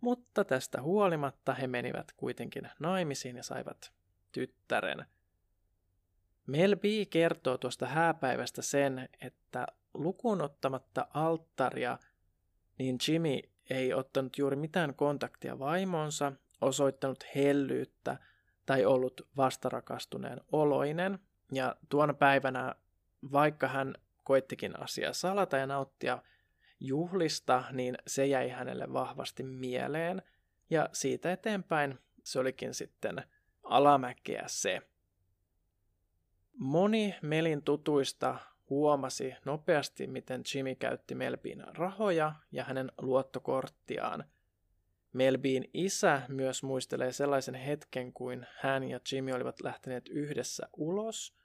mutta 0.00 0.44
tästä 0.44 0.82
huolimatta 0.82 1.54
he 1.54 1.66
menivät 1.66 2.12
kuitenkin 2.16 2.68
naimisiin 2.78 3.36
ja 3.36 3.42
saivat 3.42 3.92
tyttären. 4.32 5.06
Mel 6.46 6.76
B 6.76 6.84
kertoo 7.10 7.58
tuosta 7.58 7.86
hääpäivästä 7.86 8.62
sen, 8.62 9.08
että 9.20 9.66
lukuun 9.94 10.42
ottamatta 10.42 11.06
alttaria, 11.14 11.98
niin 12.78 12.98
Jimmy 13.08 13.38
ei 13.70 13.94
ottanut 13.94 14.38
juuri 14.38 14.56
mitään 14.56 14.94
kontaktia 14.94 15.58
vaimonsa, 15.58 16.32
osoittanut 16.60 17.24
hellyyttä 17.34 18.18
tai 18.66 18.84
ollut 18.84 19.28
vastarakastuneen 19.36 20.40
oloinen. 20.52 21.18
Ja 21.52 21.76
tuona 21.88 22.14
päivänä, 22.14 22.74
vaikka 23.32 23.68
hän 23.68 23.94
koittikin 24.24 24.82
asiaa 24.82 25.12
salata 25.12 25.56
ja 25.56 25.66
nauttia 25.66 26.18
juhlista, 26.80 27.64
niin 27.72 27.98
se 28.06 28.26
jäi 28.26 28.48
hänelle 28.48 28.92
vahvasti 28.92 29.42
mieleen. 29.42 30.22
Ja 30.70 30.88
siitä 30.92 31.32
eteenpäin 31.32 31.98
se 32.24 32.38
olikin 32.38 32.74
sitten 32.74 33.22
alamäkeä 33.62 34.44
se. 34.46 34.82
Moni 36.58 37.14
Melin 37.22 37.62
tutuista 37.62 38.38
huomasi 38.70 39.34
nopeasti, 39.44 40.06
miten 40.06 40.42
Jimmy 40.54 40.74
käytti 40.74 41.14
Melbin 41.14 41.64
rahoja 41.74 42.32
ja 42.52 42.64
hänen 42.64 42.92
luottokorttiaan. 42.98 44.24
Melbin 45.12 45.70
isä 45.74 46.22
myös 46.28 46.62
muistelee 46.62 47.12
sellaisen 47.12 47.54
hetken, 47.54 48.12
kuin 48.12 48.46
hän 48.60 48.84
ja 48.84 49.00
Jimmy 49.12 49.32
olivat 49.32 49.60
lähteneet 49.60 50.08
yhdessä 50.08 50.68
ulos 50.76 51.36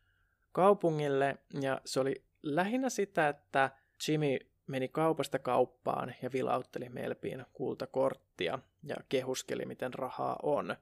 kaupungille, 0.52 1.38
ja 1.62 1.82
se 1.86 2.00
oli 2.00 2.24
lähinnä 2.44 2.90
sitä, 2.90 3.30
että 3.30 3.72
Jimmy 4.08 4.38
meni 4.72 4.88
kaupasta 4.88 5.40
kauppaan 5.40 6.16
ja 6.22 6.32
vilautteli 6.34 6.90
Melbiin 6.90 7.46
kultakorttia 7.54 8.60
ja 8.84 8.96
kehuskeli, 9.10 9.66
miten 9.66 9.94
rahaa 9.94 10.40
on, 10.44 10.76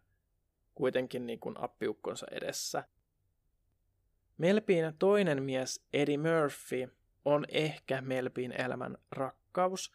kuitenkin 0.75 1.25
niin 1.25 1.39
kuin 1.39 1.55
appiukkonsa 1.57 2.25
edessä. 2.31 2.83
Melbiin 4.37 4.93
toinen 4.99 5.43
mies, 5.43 5.85
Eddie 5.93 6.17
Murphy, 6.17 6.95
on 7.25 7.45
ehkä 7.49 8.01
Melbiin 8.01 8.61
elämän 8.61 8.97
rakkaus, 9.11 9.93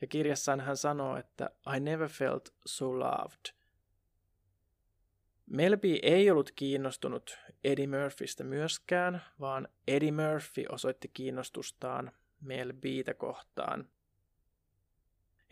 ja 0.00 0.06
kirjassaan 0.06 0.60
hän 0.60 0.76
sanoo, 0.76 1.16
että 1.16 1.50
I 1.76 1.80
never 1.80 2.08
felt 2.08 2.54
so 2.66 2.98
loved. 2.98 3.54
Melby 5.46 5.98
ei 6.02 6.30
ollut 6.30 6.50
kiinnostunut 6.50 7.38
Eddie 7.64 7.86
Murphystä 7.86 8.44
myöskään, 8.44 9.22
vaan 9.40 9.68
Eddie 9.88 10.12
Murphy 10.12 10.64
osoitti 10.68 11.10
kiinnostustaan 11.14 12.12
Melbytä 12.40 13.14
kohtaan. 13.14 13.88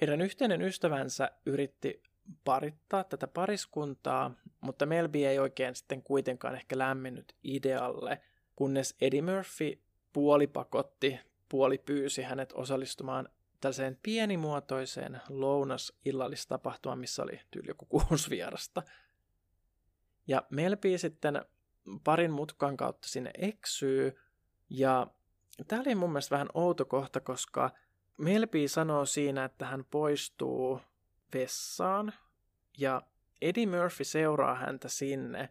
Heidän 0.01 0.21
yhteinen 0.21 0.63
ystävänsä 0.63 1.31
yritti 1.47 2.03
parittaa 2.45 3.05
tätä 3.05 3.27
pariskuntaa, 3.27 4.35
mutta 4.61 4.87
Melby 4.87 5.19
ei 5.19 5.39
oikein 5.39 5.75
sitten 5.75 6.03
kuitenkaan 6.03 6.55
ehkä 6.55 6.79
lämmennyt 6.79 7.37
idealle, 7.43 8.21
kunnes 8.57 8.97
Eddie 9.01 9.23
Murphy 9.23 9.83
puolipakotti, 10.13 11.21
puoli 11.49 11.79
pyysi 11.79 12.23
hänet 12.23 12.53
osallistumaan 12.53 13.29
tällaiseen 13.61 13.99
pienimuotoiseen 14.03 15.21
lounas-illallistapahtumaan, 15.29 16.99
missä 16.99 17.23
oli 17.23 17.41
tyyli 17.51 17.69
joku 17.69 17.87
kuusi 18.09 18.31
vierasta. 18.31 18.83
Ja 20.27 20.43
Melby 20.51 20.99
sitten 20.99 21.45
parin 22.05 22.31
mutkan 22.31 22.77
kautta 22.77 23.09
sinne 23.09 23.31
eksyy, 23.39 24.19
ja 24.71 25.07
tämä 25.69 25.83
oli 25.83 25.95
mun 25.95 26.11
mielestä 26.11 26.35
vähän 26.35 26.49
outo 26.55 26.85
kohta, 26.85 27.21
koska 27.21 27.71
Melby 28.17 28.69
sanoo 28.69 29.07
siinä, 29.07 29.45
että 29.45 29.67
hän 29.67 29.85
poistuu 29.85 30.81
vessaan, 31.35 32.13
ja 32.79 33.03
Eddie 33.43 33.67
Murphy 33.67 34.05
seuraa 34.05 34.55
häntä 34.55 34.89
sinne 34.89 35.49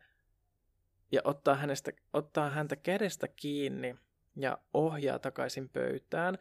ja 1.12 1.22
ottaa, 1.24 1.56
hänestä, 1.56 1.92
ottaa 2.14 2.50
häntä 2.50 2.76
kädestä 2.76 3.28
kiinni 3.28 3.96
ja 4.36 4.58
ohjaa 4.74 5.20
takaisin 5.20 5.70
pöytään. 5.70 6.38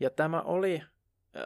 Ja 0.00 0.10
tämä 0.10 0.40
oli 0.40 0.82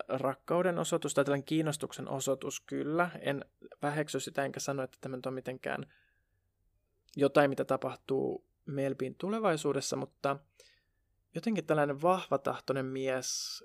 rakkauden 0.09 0.79
osoitus 0.79 1.15
tai 1.15 1.25
tällainen 1.25 1.45
kiinnostuksen 1.45 2.09
osoitus 2.09 2.61
kyllä. 2.61 3.11
En 3.21 3.45
väheksy 3.83 4.21
sitä 4.21 4.45
enkä 4.45 4.61
sano, 4.61 4.83
että 4.83 4.99
tämä 5.01 5.19
on 5.27 5.35
mitenkään 5.35 5.87
jotain, 7.17 7.51
mitä 7.51 7.65
tapahtuu 7.65 8.47
Melbin 8.67 9.15
tulevaisuudessa, 9.15 9.97
mutta 9.97 10.37
jotenkin 11.37 11.67
tällainen 11.67 12.03
vahvatahtoinen 12.03 12.87
mies 12.87 13.65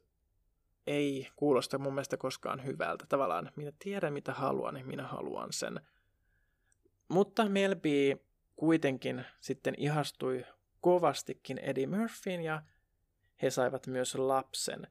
ei 0.88 1.28
kuulosta 1.36 1.78
mun 1.78 1.94
mielestä 1.94 2.18
koskaan 2.18 2.66
hyvältä. 2.66 3.06
Tavallaan 3.10 3.52
minä 3.56 3.72
tiedän 3.80 4.14
mitä 4.14 4.34
haluan, 4.34 4.74
niin 4.74 4.88
minä 4.88 5.08
haluan 5.08 5.54
sen. 5.54 5.82
Mutta 7.08 7.50
Melby 7.50 8.20
kuitenkin 8.56 9.26
sitten 9.40 9.76
ihastui 9.78 10.46
kovastikin 10.82 11.58
Eddie 11.58 11.88
Murphyin 11.88 12.42
ja 12.42 12.62
he 13.42 13.50
saivat 13.50 13.88
myös 13.88 14.16
lapsen. 14.16 14.88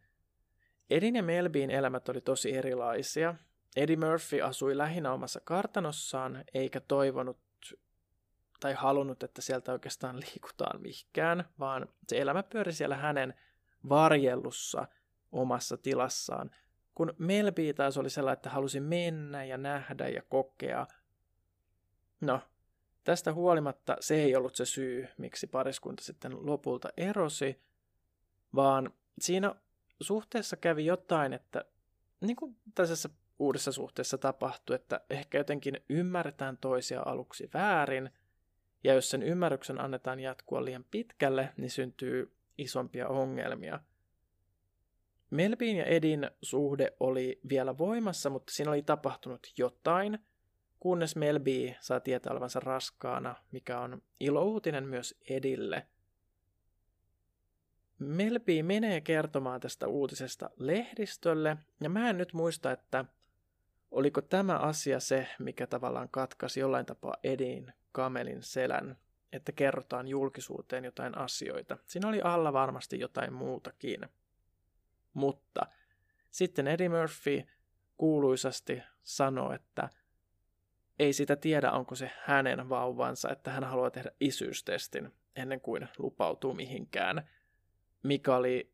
Edin 0.91 1.17
ja 1.17 1.23
Melbin 1.23 1.71
elämät 1.71 2.09
oli 2.09 2.21
tosi 2.21 2.57
erilaisia. 2.57 3.35
Eddie 3.77 3.97
Murphy 3.97 4.41
asui 4.41 4.77
lähinnä 4.77 5.13
omassa 5.13 5.41
kartanossaan 5.45 6.45
eikä 6.55 6.81
toivonut 6.81 7.39
tai 8.61 8.73
halunnut, 8.73 9.23
että 9.23 9.43
sieltä 9.43 9.73
oikeastaan 9.73 10.21
liikutaan 10.27 10.81
mihinkään, 10.81 11.45
vaan 11.59 11.89
se 12.09 12.21
elämä 12.21 12.43
pyöri 12.43 12.73
siellä 12.73 12.97
hänen 12.97 13.35
varjellussa 13.89 14.87
omassa 15.33 15.77
tilassaan. 15.77 16.51
Kun 16.95 17.15
Melby 17.19 17.75
taas 17.75 17.99
oli 17.99 18.11
sellainen, 18.11 18.39
että 18.39 18.51
halusi 18.51 18.81
mennä 18.81 19.45
ja 19.45 19.59
nähdä 19.59 20.09
ja 20.09 20.23
kokea. 20.23 20.87
No, 22.21 22.41
tästä 23.05 23.33
huolimatta 23.33 23.97
se 24.01 24.15
ei 24.15 24.37
ollut 24.37 24.57
se 24.57 24.65
syy, 24.65 25.09
miksi 25.19 25.47
pariskunta 25.47 26.05
sitten 26.05 26.47
lopulta 26.47 26.89
erosi, 26.97 27.63
vaan 28.55 28.91
siinä 29.21 29.55
suhteessa 30.01 30.57
kävi 30.57 30.87
jotain, 30.87 31.33
että 31.33 31.65
niin 32.21 32.37
kuin 32.37 32.57
tässä 32.75 33.09
uudessa 33.39 33.73
suhteessa 33.73 34.19
tapahtui, 34.19 34.77
että 34.77 35.01
ehkä 35.11 35.39
jotenkin 35.39 35.81
ymmärretään 35.89 36.59
toisia 36.59 37.03
aluksi 37.07 37.51
väärin, 37.55 38.11
ja 38.85 38.95
jos 38.95 39.11
sen 39.11 39.23
ymmärryksen 39.23 39.81
annetaan 39.81 40.21
jatkua 40.21 40.65
liian 40.65 40.85
pitkälle, 40.91 41.49
niin 41.57 41.71
syntyy 41.71 42.33
isompia 42.59 43.09
ongelmia. 43.09 43.81
Melbin 45.31 45.77
ja 45.77 45.85
Edin 45.85 46.31
suhde 46.43 46.93
oli 47.01 47.41
vielä 47.49 47.79
voimassa, 47.79 48.31
mutta 48.31 48.53
siinä 48.53 48.71
oli 48.71 48.83
tapahtunut 48.83 49.53
jotain, 49.59 50.19
kunnes 50.81 51.17
Melby 51.17 51.75
saa 51.81 52.01
tietää 52.01 52.33
olevansa 52.33 52.61
raskaana, 52.61 53.35
mikä 53.53 53.81
on 53.81 54.03
ilouutinen 54.21 54.85
myös 54.85 55.19
Edille. 55.31 55.87
Melby 57.99 58.63
menee 58.63 59.01
kertomaan 59.01 59.61
tästä 59.61 59.89
uutisesta 59.89 60.51
lehdistölle, 60.57 61.57
ja 61.81 61.89
mä 61.89 62.11
en 62.11 62.19
nyt 62.19 62.33
muista, 62.33 62.73
että 62.73 63.05
oliko 63.91 64.21
tämä 64.21 64.59
asia 64.59 65.01
se, 65.01 65.29
mikä 65.39 65.67
tavallaan 65.67 66.09
katkaisi 66.09 66.61
jollain 66.61 66.87
tapaa 66.87 67.17
Edin 67.25 67.73
kamelin 67.93 68.43
selän, 68.43 68.97
että 69.33 69.53
kerrotaan 69.53 70.09
julkisuuteen 70.09 70.85
jotain 70.85 71.19
asioita. 71.19 71.79
Siinä 71.87 72.09
oli 72.09 72.21
alla 72.23 72.53
varmasti 72.53 73.01
jotain 73.01 73.33
muutakin. 73.33 74.09
Mutta 75.15 75.61
sitten 76.31 76.67
Eddie 76.69 76.89
Murphy 76.89 77.43
kuuluisasti 77.97 78.83
sanoi, 79.03 79.55
että 79.55 79.89
ei 80.99 81.13
sitä 81.13 81.37
tiedä, 81.37 81.73
onko 81.73 81.95
se 81.95 82.11
hänen 82.25 82.69
vauvansa, 82.69 83.31
että 83.31 83.51
hän 83.51 83.65
haluaa 83.65 83.91
tehdä 83.91 84.11
isyystestin 84.21 85.13
ennen 85.37 85.61
kuin 85.61 85.89
lupautuu 85.99 86.55
mihinkään, 86.55 87.29
mikä 88.03 88.37
oli 88.37 88.73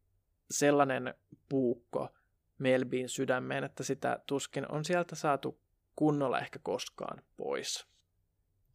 sellainen 0.50 1.14
puukko 1.48 2.15
Melbin 2.58 3.08
sydämeen, 3.08 3.64
että 3.64 3.84
sitä 3.84 4.20
tuskin 4.26 4.72
on 4.72 4.84
sieltä 4.84 5.16
saatu 5.16 5.60
kunnolla 5.96 6.38
ehkä 6.38 6.58
koskaan 6.62 7.22
pois. 7.36 7.86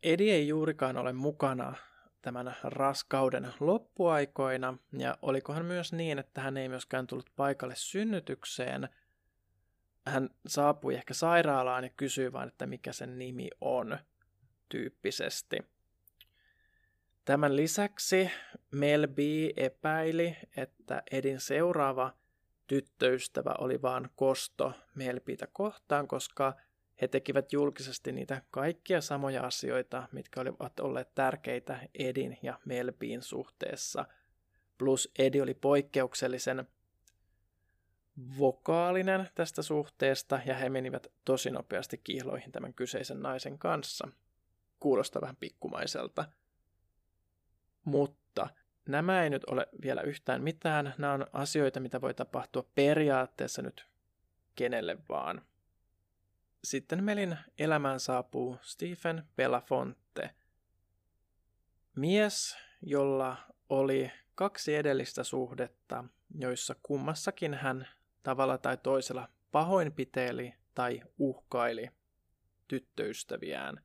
Edi 0.03 0.31
ei 0.31 0.47
juurikaan 0.47 0.97
ole 0.97 1.13
mukana 1.13 1.75
tämän 2.21 2.55
raskauden 2.63 3.53
loppuaikoina, 3.59 4.77
ja 4.97 5.17
olikohan 5.21 5.65
myös 5.65 5.93
niin, 5.93 6.19
että 6.19 6.41
hän 6.41 6.57
ei 6.57 6.69
myöskään 6.69 7.07
tullut 7.07 7.31
paikalle 7.35 7.75
synnytykseen. 7.77 8.89
Hän 10.07 10.29
saapui 10.47 10.95
ehkä 10.95 11.13
sairaalaan 11.13 11.83
ja 11.83 11.89
kysyi 11.89 12.33
vain, 12.33 12.47
että 12.47 12.67
mikä 12.67 12.93
sen 12.93 13.19
nimi 13.19 13.49
on 13.61 13.97
tyyppisesti. 14.69 15.57
Tämän 17.25 17.55
lisäksi 17.55 18.31
Mel 18.71 19.07
B 19.07 19.17
epäili, 19.57 20.37
että 20.57 21.03
Edin 21.11 21.39
seuraava 21.39 22.13
tyttöystävä 22.71 23.55
oli 23.57 23.81
vaan 23.81 24.09
kosto 24.15 24.73
Melbitä 24.95 25.47
kohtaan, 25.53 26.07
koska 26.07 26.53
He 27.01 27.07
tekivät 27.07 27.53
julkisesti 27.53 28.11
niitä 28.11 28.41
kaikkia 28.51 29.01
samoja 29.01 29.43
asioita, 29.43 30.07
mitkä 30.11 30.41
olivat 30.41 30.79
olleet 30.79 31.15
tärkeitä 31.15 31.79
Edin 31.93 32.37
ja 32.41 32.59
Melbiin 32.65 33.21
suhteessa. 33.21 34.05
Plus 34.77 35.11
Edi 35.19 35.41
oli 35.41 35.53
poikkeuksellisen 35.53 36.67
vokaalinen 38.37 39.29
tästä 39.35 39.61
suhteesta 39.61 40.39
ja 40.45 40.55
he 40.55 40.69
menivät 40.69 41.07
tosi 41.25 41.51
nopeasti 41.51 41.97
kihloihin 42.03 42.51
tämän 42.51 42.73
kyseisen 42.73 43.21
naisen 43.21 43.57
kanssa. 43.57 44.07
Kuulostaa 44.79 45.21
vähän 45.21 45.35
pikkumaiselta. 45.35 46.25
Mutta 47.85 48.20
nämä 48.87 49.23
ei 49.23 49.29
nyt 49.29 49.43
ole 49.43 49.67
vielä 49.81 50.01
yhtään 50.01 50.43
mitään. 50.43 50.93
Nämä 50.97 51.13
on 51.13 51.27
asioita, 51.33 51.79
mitä 51.79 52.01
voi 52.01 52.13
tapahtua 52.13 52.69
periaatteessa 52.75 53.61
nyt 53.61 53.87
kenelle 54.55 54.97
vaan. 55.09 55.41
Sitten 56.63 57.03
Melin 57.03 57.37
elämään 57.59 57.99
saapuu 57.99 58.57
Stephen 58.61 59.23
Belafonte. 59.35 60.29
Mies, 61.95 62.57
jolla 62.81 63.37
oli 63.69 64.11
kaksi 64.35 64.75
edellistä 64.75 65.23
suhdetta, 65.23 66.03
joissa 66.39 66.75
kummassakin 66.83 67.53
hän 67.53 67.87
tavalla 68.23 68.57
tai 68.57 68.77
toisella 68.77 69.29
pahoinpiteli 69.51 70.53
tai 70.75 71.01
uhkaili 71.17 71.91
tyttöystäviään. 72.67 73.83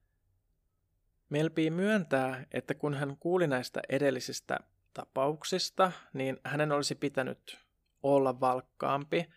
Melpi 1.30 1.70
myöntää, 1.70 2.47
että 2.53 2.74
kun 2.74 2.94
hän 2.94 3.16
kuuli 3.20 3.47
näistä 3.47 3.80
edellisistä 3.88 4.59
tapauksista, 4.97 5.92
niin 6.12 6.40
hänen 6.44 6.72
olisi 6.72 6.94
pitänyt 6.94 7.59
olla 8.03 8.40
valkkaampi 8.40 9.30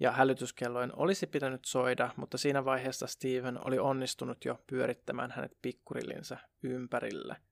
ja 0.00 0.12
hälytyskelloin 0.12 0.92
olisi 0.96 1.26
pitänyt 1.26 1.64
soida, 1.64 2.10
mutta 2.16 2.38
siinä 2.38 2.64
vaiheessa 2.64 3.06
Steven 3.06 3.66
oli 3.66 3.78
onnistunut 3.78 4.44
jo 4.44 4.58
pyörittämään 4.66 5.30
hänet 5.30 5.56
pikkurillinsä 5.62 6.38
ympärille– 6.62 7.36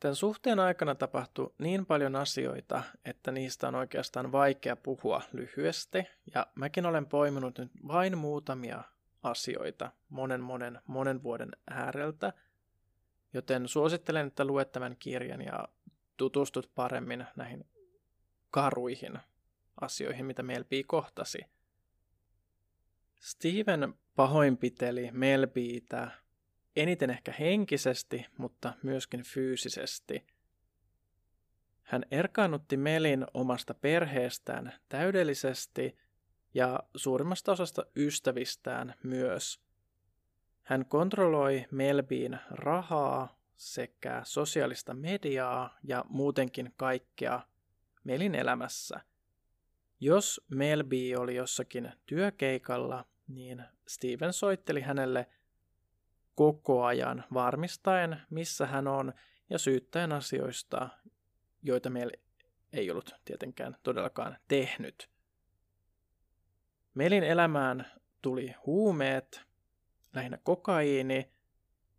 Tämän 0.00 0.14
suhteen 0.14 0.58
aikana 0.60 0.94
tapahtui 0.94 1.54
niin 1.58 1.86
paljon 1.86 2.16
asioita, 2.16 2.82
että 3.04 3.32
niistä 3.32 3.68
on 3.68 3.74
oikeastaan 3.74 4.32
vaikea 4.32 4.76
puhua 4.76 5.22
lyhyesti, 5.32 6.04
ja 6.34 6.46
mäkin 6.54 6.86
olen 6.86 7.06
poiminut 7.06 7.58
nyt 7.58 7.70
vain 7.88 8.18
muutamia 8.18 8.84
asioita 9.22 9.90
monen 10.08 10.40
monen 10.40 10.80
monen 10.86 11.22
vuoden 11.22 11.50
ääreltä, 11.70 12.32
joten 13.32 13.68
suosittelen, 13.68 14.26
että 14.26 14.44
luet 14.44 14.72
tämän 14.72 14.96
kirjan 14.98 15.42
ja 15.42 15.68
tutustut 16.18 16.70
paremmin 16.74 17.26
näihin 17.36 17.64
karuihin 18.50 19.18
asioihin, 19.80 20.26
mitä 20.26 20.42
Melby 20.42 20.82
kohtasi. 20.82 21.38
Steven 23.20 23.94
pahoinpiteli 24.16 25.08
Melbyitä 25.12 26.10
eniten 26.76 27.10
ehkä 27.10 27.34
henkisesti, 27.38 28.26
mutta 28.38 28.72
myöskin 28.82 29.22
fyysisesti. 29.22 30.26
Hän 31.82 32.04
erkaannutti 32.10 32.76
Melin 32.76 33.26
omasta 33.34 33.74
perheestään 33.74 34.72
täydellisesti 34.88 35.96
ja 36.54 36.80
suurimmasta 36.96 37.52
osasta 37.52 37.86
ystävistään 37.96 38.94
myös. 39.02 39.60
Hän 40.62 40.86
kontrolloi 40.86 41.66
Melbiin 41.70 42.38
rahaa 42.50 43.37
sekä 43.58 44.22
sosiaalista 44.24 44.94
mediaa 44.94 45.78
ja 45.84 46.04
muutenkin 46.08 46.72
kaikkea 46.76 47.40
Melin 48.04 48.34
elämässä. 48.34 49.00
Jos 50.00 50.40
Melby 50.48 51.14
oli 51.14 51.34
jossakin 51.34 51.92
työkeikalla, 52.06 53.04
niin 53.28 53.64
Steven 53.86 54.32
soitteli 54.32 54.80
hänelle– 54.80 55.26
koko 56.38 56.84
ajan 56.84 57.24
varmistaen, 57.34 58.20
missä 58.30 58.66
hän 58.66 58.88
on 58.88 59.12
ja 59.50 59.58
syyttäen 59.58 60.12
asioista, 60.12 60.88
joita 61.62 61.90
meillä 61.90 62.12
ei 62.72 62.90
ollut 62.90 63.14
tietenkään 63.24 63.76
todellakaan 63.82 64.36
tehnyt. 64.48 65.10
Melin 66.94 67.24
elämään 67.24 67.86
tuli 68.22 68.54
huumeet, 68.66 69.42
lähinnä 70.14 70.38
kokaiini, 70.42 71.30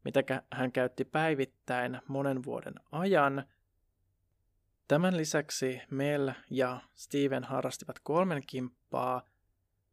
mitä 0.04 0.44
hän 0.52 0.72
käytti 0.72 1.06
päivittäin 1.06 2.02
monen 2.08 2.44
vuoden 2.44 2.76
ajan. 2.92 3.44
Tämän 4.88 5.18
lisäksi 5.18 5.82
Mel 5.90 6.32
ja 6.50 6.82
Steven 6.96 7.44
harrastivat 7.44 8.00
kolmen 8.00 8.44
kimppaa 8.48 9.22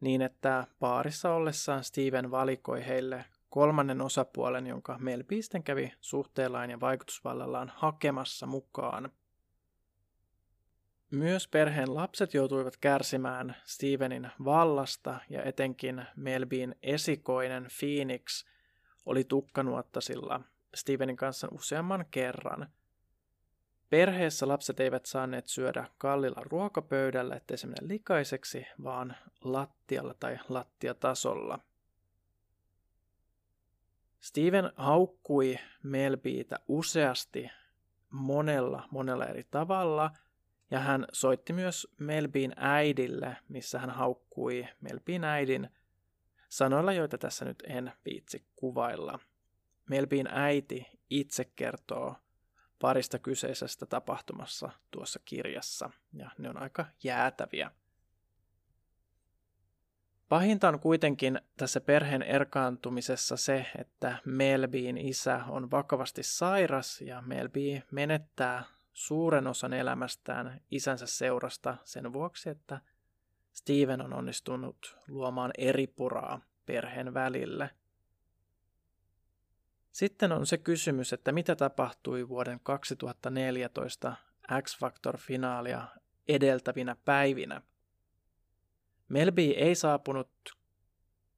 niin, 0.01 0.23
että 0.23 0.67
paarissa 0.79 1.35
ollessaan 1.35 1.85
Steven 1.85 2.31
valikoi 2.31 2.87
heille 2.87 3.25
kolmannen 3.51 4.01
osapuolen, 4.01 4.67
jonka 4.67 4.99
Mel 4.99 5.25
Beesten 5.25 5.63
kävi 5.63 5.93
suhteellaan 6.01 6.71
ja 6.71 6.81
vaikutusvallallaan 6.81 7.73
hakemassa 7.77 8.47
mukaan. 8.47 9.11
Myös 11.11 11.49
perheen 11.49 11.95
lapset 11.95 12.35
joutuivat 12.35 12.77
kärsimään 12.77 13.57
Stevenin 13.65 14.29
vallasta 14.45 15.21
ja 15.31 15.43
etenkin 15.43 16.07
Melbin 16.17 16.75
esikoinen 16.83 17.67
Phoenix 17.81 18.45
oli 19.07 19.25
tukkanuottasilla 19.25 20.41
Stevenin 20.75 21.17
kanssa 21.17 21.49
useamman 21.51 22.07
kerran. 22.11 22.69
Perheessä 23.91 24.49
lapset 24.49 24.81
eivät 24.81 25.07
saaneet 25.07 25.47
syödä 25.47 25.89
kallilla 25.99 26.43
ruokapöydällä, 26.45 27.37
ettei 27.37 27.59
se 27.59 27.67
mene 27.67 27.89
likaiseksi, 27.89 28.67
vaan 28.83 29.17
lattialla 29.41 30.15
tai 30.15 30.39
lattiatasolla– 30.49 31.59
Steven 34.27 34.73
haukkui 34.77 35.59
Melbiitä 35.83 36.59
useasti 36.69 37.51
monella, 38.11 38.89
monella 38.91 39.27
eri 39.27 39.47
tavalla, 39.51 40.11
ja 40.71 40.81
hän 40.81 41.07
soitti 41.13 41.53
myös 41.53 41.89
Melbiin 41.99 42.53
äidille, 42.57 43.37
missä 43.49 43.79
hän 43.79 43.91
haukkui 43.91 44.69
Melbiin 44.81 45.25
äidin 45.25 45.71
sanoilla, 46.57 46.93
joita 46.93 47.19
tässä 47.19 47.45
nyt 47.45 47.63
en 47.67 47.93
viitsi 48.05 48.47
kuvailla. 48.57 49.19
Melbiin 49.91 50.29
äiti 50.31 50.87
itse 51.11 51.45
kertoo 51.45 52.17
parista 52.79 53.19
kyseisestä 53.19 53.87
tapahtumassa 53.87 54.71
tuossa 54.91 55.21
kirjassa, 55.25 55.91
ja 56.13 56.31
ne 56.39 56.49
on 56.49 56.63
aika 56.63 56.87
jäätäviä. 57.05 57.71
Pahinta 60.29 60.69
on 60.69 60.81
kuitenkin 60.81 61.41
tässä 61.57 61.81
perheen 61.81 62.23
erkaantumisessa 62.23 63.37
se, 63.37 63.67
että 63.79 64.19
Melbyin 64.25 64.99
isä 64.99 65.45
on 65.49 65.71
vakavasti 65.71 66.23
sairas 66.23 67.01
ja 67.01 67.23
Melby 67.23 67.83
menettää 67.91 68.65
suuren 68.93 69.47
osan 69.47 69.73
elämästään 69.73 70.61
isänsä 70.71 71.07
seurasta 71.07 71.77
sen 71.85 72.13
vuoksi, 72.13 72.51
että 72.51 72.81
Steven 73.57 74.01
on 74.01 74.13
onnistunut 74.13 74.99
luomaan 75.09 75.51
eripuraa 75.59 76.41
perheen 76.67 77.15
välille. 77.15 77.71
Sitten 79.93 80.33
on 80.33 80.47
se 80.47 80.59
kysymys, 80.59 81.13
että 81.13 81.33
mitä 81.33 81.57
tapahtui 81.57 82.29
vuoden 82.29 82.61
2014 82.63 84.17
X-Factor-finaalia 84.63 85.83
edeltävinä 86.29 86.97
päivinä– 87.05 87.63
Melby 89.09 89.43
ei 89.43 89.75
saapunut 89.75 90.31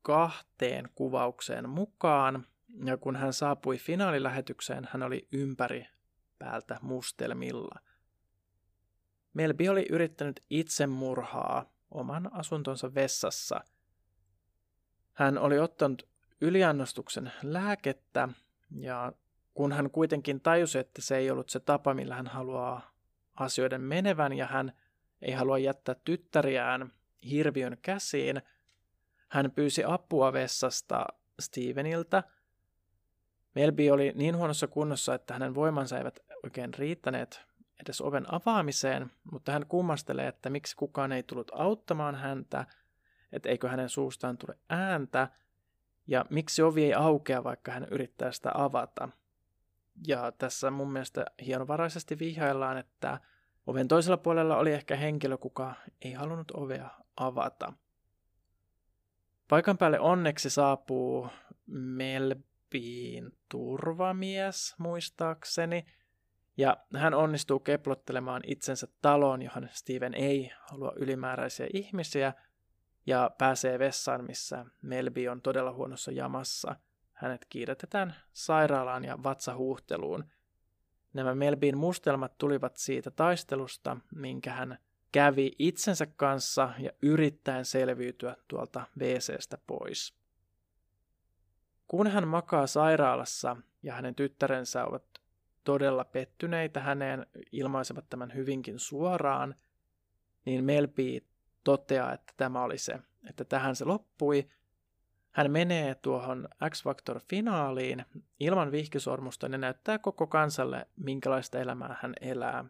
kahteen 0.02 0.88
kuvaukseen 0.94 1.68
mukaan, 1.68 2.46
ja 2.84 2.96
kun 2.96 3.16
hän 3.16 3.32
saapui 3.32 3.78
finaalilähetykseen, 3.78 4.88
hän 4.92 5.02
oli 5.02 5.28
ympäri 5.32 5.86
päältä 6.38 6.78
mustelmilla. 6.82 7.80
Melby 9.34 9.68
oli 9.68 9.86
yrittänyt 9.90 10.44
itsemurhaa 10.50 11.72
oman 11.90 12.34
asuntonsa 12.34 12.94
vessassa. 12.94 13.60
Hän 15.12 15.38
oli 15.38 15.58
ottanut 15.58 16.08
yliannostuksen 16.40 17.32
lääkettä, 17.42 18.28
ja 18.70 19.12
kun 19.54 19.72
hän 19.72 19.90
kuitenkin 19.90 20.40
tajusi, 20.40 20.78
että 20.78 21.02
se 21.02 21.16
ei 21.16 21.30
ollut 21.30 21.50
se 21.50 21.60
tapa, 21.60 21.94
millä 21.94 22.14
hän 22.14 22.26
haluaa 22.26 22.94
asioiden 23.34 23.80
menevän, 23.80 24.32
ja 24.32 24.46
hän 24.46 24.72
ei 25.22 25.32
halua 25.32 25.58
jättää 25.58 25.94
tyttäriään 26.04 26.92
hirviön 27.30 27.78
käsiin. 27.82 28.42
Hän 29.28 29.50
pyysi 29.50 29.84
apua 29.84 30.32
vessasta 30.32 31.06
Steveniltä. 31.40 32.22
Melby 33.54 33.90
oli 33.90 34.12
niin 34.14 34.36
huonossa 34.36 34.66
kunnossa, 34.66 35.14
että 35.14 35.34
hänen 35.34 35.54
voimansa 35.54 35.98
eivät 35.98 36.20
oikein 36.44 36.74
riittäneet 36.74 37.47
edes 37.82 38.00
oven 38.00 38.34
avaamiseen, 38.34 39.10
mutta 39.32 39.52
hän 39.52 39.66
kummastelee, 39.66 40.28
että 40.28 40.50
miksi 40.50 40.76
kukaan 40.76 41.12
ei 41.12 41.22
tullut 41.22 41.50
auttamaan 41.54 42.14
häntä, 42.14 42.66
että 43.32 43.48
eikö 43.48 43.68
hänen 43.68 43.88
suustaan 43.88 44.38
tule 44.38 44.58
ääntä, 44.68 45.28
ja 46.06 46.24
miksi 46.30 46.62
ovi 46.62 46.84
ei 46.84 46.94
aukea, 46.94 47.44
vaikka 47.44 47.72
hän 47.72 47.86
yrittää 47.90 48.32
sitä 48.32 48.50
avata. 48.54 49.08
Ja 50.06 50.32
tässä 50.32 50.70
mun 50.70 50.92
mielestä 50.92 51.26
hienovaraisesti 51.46 52.18
vihjaillaan, 52.18 52.78
että 52.78 53.20
oven 53.66 53.88
toisella 53.88 54.16
puolella 54.16 54.56
oli 54.56 54.72
ehkä 54.72 54.96
henkilö, 54.96 55.38
kuka 55.38 55.74
ei 56.02 56.12
halunnut 56.12 56.50
ovea 56.50 56.90
avata. 57.16 57.72
Paikan 59.48 59.78
päälle 59.78 60.00
onneksi 60.00 60.50
saapuu 60.50 61.28
Melbiin 61.66 63.38
turvamies, 63.48 64.74
muistaakseni, 64.78 65.86
ja 66.58 66.76
hän 66.96 67.14
onnistuu 67.14 67.58
keplottelemaan 67.58 68.42
itsensä 68.46 68.88
taloon, 69.02 69.42
johon 69.42 69.68
Steven 69.72 70.14
ei 70.14 70.50
halua 70.60 70.92
ylimääräisiä 70.96 71.66
ihmisiä, 71.74 72.32
ja 73.06 73.30
pääsee 73.38 73.78
vessaan, 73.78 74.24
missä 74.24 74.66
Melbi 74.82 75.28
on 75.28 75.42
todella 75.42 75.72
huonossa 75.72 76.12
jamassa. 76.12 76.76
Hänet 77.12 77.46
kiiretetään 77.48 78.14
sairaalaan 78.32 79.04
ja 79.04 79.22
vatsahuhteluun. 79.22 80.24
Nämä 81.12 81.34
Melbin 81.34 81.78
mustelmat 81.78 82.38
tulivat 82.38 82.76
siitä 82.76 83.10
taistelusta, 83.10 83.96
minkä 84.14 84.52
hän 84.52 84.78
kävi 85.12 85.52
itsensä 85.58 86.06
kanssa 86.06 86.72
ja 86.78 86.90
yrittäen 87.02 87.64
selviytyä 87.64 88.36
tuolta 88.48 88.86
WCstä 88.98 89.58
pois. 89.66 90.14
Kun 91.86 92.06
hän 92.06 92.28
makaa 92.28 92.66
sairaalassa 92.66 93.56
ja 93.82 93.94
hänen 93.94 94.14
tyttärensä 94.14 94.84
ovat 94.84 95.04
todella 95.68 96.04
pettyneitä 96.04 96.80
häneen, 96.80 97.26
ilmaisevat 97.52 98.08
tämän 98.10 98.34
hyvinkin 98.34 98.78
suoraan, 98.78 99.54
niin 100.44 100.64
Melby 100.64 101.20
toteaa, 101.64 102.12
että 102.12 102.32
tämä 102.36 102.62
oli 102.62 102.78
se, 102.78 102.98
että 103.28 103.44
tähän 103.44 103.76
se 103.76 103.84
loppui. 103.84 104.48
Hän 105.30 105.50
menee 105.50 105.94
tuohon 105.94 106.48
X-Factor-finaaliin 106.70 108.04
ilman 108.40 108.72
vihkisormusta 108.72 109.46
ja 109.46 109.58
näyttää 109.58 109.98
koko 109.98 110.26
kansalle, 110.26 110.86
minkälaista 110.96 111.58
elämää 111.58 111.96
hän 112.02 112.14
elää. 112.20 112.64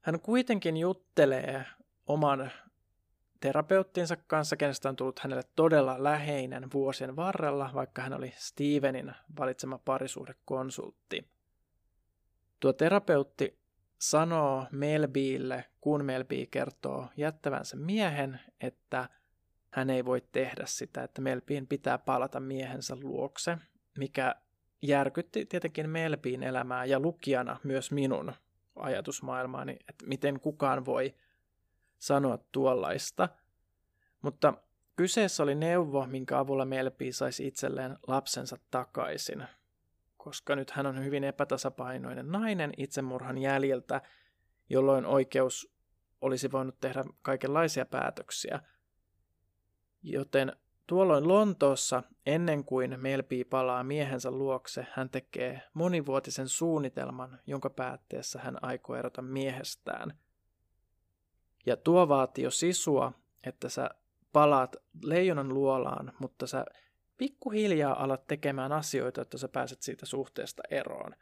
Hän 0.00 0.20
kuitenkin 0.20 0.76
juttelee 0.76 1.64
oman 2.06 2.50
terapeuttinsa 3.40 4.16
kanssa, 4.16 4.56
kenestä 4.56 4.88
on 4.88 4.96
tullut 4.96 5.18
hänelle 5.18 5.44
todella 5.56 6.02
läheinen 6.02 6.68
vuosien 6.74 7.16
varrella, 7.16 7.70
vaikka 7.74 8.02
hän 8.02 8.12
oli 8.12 8.32
Stevenin 8.36 9.12
valitsema 9.38 9.78
parisuhdekonsultti. 9.78 11.39
Tuo 12.60 12.72
terapeutti 12.72 13.58
sanoo 13.98 14.66
Melbille, 14.72 15.64
kun 15.80 16.04
Melbi 16.04 16.48
kertoo 16.50 17.08
jättävänsä 17.16 17.76
miehen, 17.76 18.40
että 18.60 19.08
hän 19.70 19.90
ei 19.90 20.04
voi 20.04 20.22
tehdä 20.32 20.64
sitä, 20.66 21.02
että 21.02 21.20
Melbiin 21.20 21.66
pitää 21.66 21.98
palata 21.98 22.40
miehensä 22.40 22.96
luokse, 23.02 23.58
mikä 23.98 24.34
järkytti 24.82 25.46
tietenkin 25.46 25.90
Melbiin 25.90 26.42
elämää 26.42 26.84
ja 26.84 27.00
lukijana 27.00 27.56
myös 27.64 27.90
minun 27.90 28.32
ajatusmaailmaani, 28.76 29.76
että 29.88 30.06
miten 30.06 30.40
kukaan 30.40 30.84
voi 30.84 31.14
sanoa 31.98 32.38
tuollaista. 32.52 33.28
Mutta 34.22 34.54
kyseessä 34.96 35.42
oli 35.42 35.54
neuvo, 35.54 36.06
minkä 36.06 36.38
avulla 36.38 36.64
Melpi 36.64 37.12
saisi 37.12 37.46
itselleen 37.46 37.96
lapsensa 38.06 38.56
takaisin, 38.70 39.46
koska 40.24 40.56
nyt 40.56 40.70
hän 40.70 40.86
on 40.86 41.04
hyvin 41.04 41.24
epätasapainoinen 41.24 42.28
nainen 42.28 42.72
itsemurhan 42.76 43.38
jäljiltä, 43.38 44.02
jolloin 44.68 45.06
oikeus 45.06 45.72
olisi 46.20 46.52
voinut 46.52 46.80
tehdä 46.80 47.04
kaikenlaisia 47.22 47.86
päätöksiä. 47.86 48.60
Joten 50.02 50.52
tuolloin 50.86 51.28
Lontoossa, 51.28 52.02
ennen 52.26 52.64
kuin 52.64 53.00
Melpi 53.00 53.44
palaa 53.44 53.84
miehensä 53.84 54.30
luokse, 54.30 54.86
hän 54.92 55.10
tekee 55.10 55.62
monivuotisen 55.74 56.48
suunnitelman, 56.48 57.38
jonka 57.46 57.70
päätteessä 57.70 58.38
hän 58.38 58.64
aikoo 58.64 58.96
erota 58.96 59.22
miehestään. 59.22 60.18
Ja 61.66 61.76
tuo 61.76 62.08
vaatii 62.08 62.44
jo 62.44 62.50
sisua, 62.50 63.12
että 63.44 63.68
sä 63.68 63.90
palaat 64.32 64.76
leijonan 65.04 65.54
luolaan, 65.54 66.12
mutta 66.18 66.46
sä 66.46 66.64
pikkuhiljaa 67.20 68.02
alat 68.02 68.26
tekemään 68.26 68.72
asioita, 68.72 69.22
että 69.22 69.38
sä 69.38 69.48
pääset 69.48 69.82
siitä 69.82 70.06
suhteesta 70.06 70.62
eroon. 70.70 71.14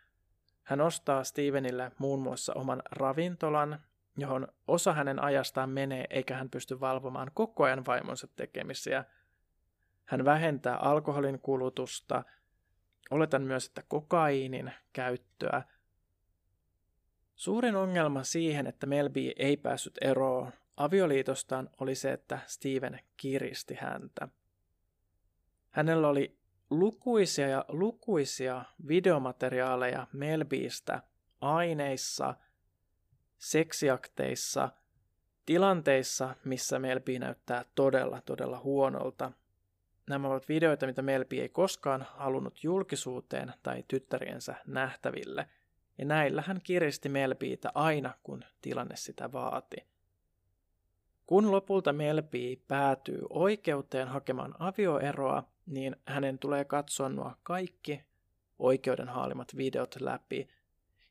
Hän 0.62 0.80
ostaa 0.80 1.24
Stevenille 1.24 1.92
muun 1.98 2.22
muassa 2.22 2.54
oman 2.54 2.82
ravintolan, 2.90 3.80
johon 4.16 4.48
osa 4.68 4.92
hänen 4.92 5.22
ajastaan 5.22 5.70
menee, 5.70 6.04
eikä 6.10 6.36
hän 6.36 6.50
pysty 6.50 6.80
valvomaan 6.80 7.30
koko 7.34 7.64
ajan 7.64 7.86
vaimonsa 7.86 8.28
tekemisiä. 8.36 9.04
Hän 10.04 10.24
vähentää 10.24 10.76
alkoholin 10.76 11.40
kulutusta, 11.40 12.24
oletan 13.10 13.42
myös, 13.42 13.66
että 13.66 13.82
kokaiinin 13.88 14.72
käyttöä. 14.92 15.62
Suurin 17.34 17.76
ongelma 17.76 18.22
siihen, 18.22 18.66
että 18.66 18.86
Melby 18.86 19.32
ei 19.36 19.56
päässyt 19.56 19.98
eroon 20.00 20.52
avioliitostaan, 20.76 21.70
oli 21.80 21.94
se, 21.94 22.12
että 22.12 22.38
Steven 22.46 23.00
kiristi 23.16 23.74
häntä. 23.74 24.28
Hänellä 25.78 26.08
oli 26.08 26.38
lukuisia 26.70 27.48
ja 27.48 27.64
lukuisia 27.68 28.64
videomateriaaleja 28.88 30.06
Melbyistä 30.12 31.02
aineissa, 31.40 32.34
seksiakteissa, 33.38 34.68
tilanteissa, 35.46 36.36
missä 36.44 36.78
Melby 36.78 37.18
näyttää 37.18 37.64
todella, 37.74 38.20
todella 38.20 38.60
huonolta. 38.60 39.32
Nämä 40.08 40.28
ovat 40.28 40.48
videoita, 40.48 40.86
mitä 40.86 41.02
Melby 41.02 41.36
ei 41.36 41.48
koskaan 41.48 42.06
halunnut 42.10 42.64
julkisuuteen 42.64 43.52
tai 43.62 43.84
tyttäriensä 43.88 44.54
nähtäville, 44.66 45.48
ja 45.98 46.04
näillä 46.04 46.42
hän 46.46 46.60
kiristi 46.62 47.08
Melbyitä 47.08 47.70
aina, 47.74 48.14
kun 48.22 48.44
tilanne 48.60 48.96
sitä 48.96 49.32
vaati. 49.32 49.76
Kun 51.26 51.50
lopulta 51.52 51.92
Melby 51.92 52.56
päätyy 52.68 53.20
oikeuteen 53.30 54.08
hakemaan 54.08 54.54
avioeroa, 54.58 55.57
niin 55.68 55.96
hänen 56.06 56.38
tulee 56.38 56.64
katsoa 56.64 57.08
nuo 57.08 57.32
kaikki 57.42 58.02
oikeuden 58.58 59.08
haalimat 59.08 59.56
videot 59.56 60.00
läpi. 60.00 60.48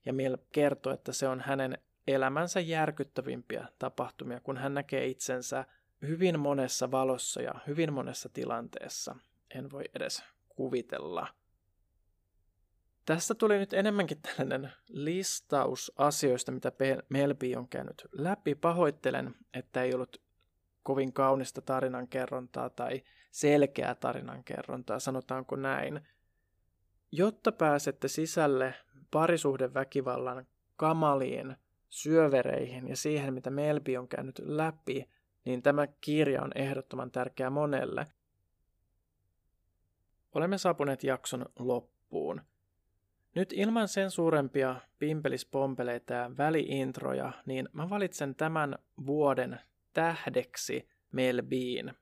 Ja 0.05 0.13
Mel 0.13 0.37
kertoo, 0.51 0.93
että 0.93 1.13
se 1.13 1.27
on 1.27 1.41
hänen 1.41 1.77
elämänsä 2.07 2.59
järkyttävimpiä 2.59 3.67
tapahtumia, 3.79 4.39
kun 4.39 4.57
hän 4.57 4.73
näkee 4.73 5.07
itsensä 5.07 5.65
hyvin 6.01 6.39
monessa 6.39 6.91
valossa 6.91 7.41
ja 7.41 7.53
hyvin 7.67 7.93
monessa 7.93 8.29
tilanteessa. 8.29 9.15
En 9.55 9.71
voi 9.71 9.83
edes 9.95 10.23
kuvitella. 10.49 11.27
Tästä 13.05 13.35
tuli 13.35 13.57
nyt 13.57 13.73
enemmänkin 13.73 14.21
tällainen 14.21 14.71
listaus 14.87 15.91
asioista, 15.97 16.51
mitä 16.51 16.71
Melby 17.09 17.53
on 17.55 17.67
käynyt 17.67 18.07
läpi. 18.11 18.55
Pahoittelen, 18.55 19.35
että 19.53 19.83
ei 19.83 19.93
ollut 19.93 20.21
kovin 20.83 21.13
kaunista 21.13 21.61
tarinankerrontaa 21.61 22.69
tai 22.69 23.03
selkeää 23.37 23.95
tarinankerrontaa, 23.95 24.99
sanotaanko 24.99 25.55
näin. 25.55 26.01
Jotta 27.11 27.51
pääsette 27.51 28.07
sisälle 28.07 28.73
parisuhdeväkivallan 29.11 30.47
kamaliin 30.75 31.55
syövereihin 31.89 32.87
ja 32.87 32.95
siihen, 32.95 33.33
mitä 33.33 33.49
Melby 33.49 33.95
on 33.95 34.07
käynyt 34.07 34.39
läpi, 34.39 35.09
niin 35.45 35.61
tämä 35.61 35.87
kirja 35.87 36.41
on 36.41 36.51
ehdottoman 36.55 37.11
tärkeä 37.11 37.49
monelle. 37.49 38.07
Olemme 40.33 40.57
saapuneet 40.57 41.03
jakson 41.03 41.45
loppuun. 41.59 42.41
Nyt 43.35 43.53
ilman 43.53 43.87
sen 43.87 44.11
suurempia 44.11 44.75
pimpelispompeleita 44.99 46.13
ja 46.13 46.31
väliintroja, 46.37 47.31
niin 47.45 47.69
mä 47.73 47.89
valitsen 47.89 48.35
tämän 48.35 48.75
vuoden 49.05 49.59
tähdeksi 49.93 50.89
Melbiin. 51.11 51.93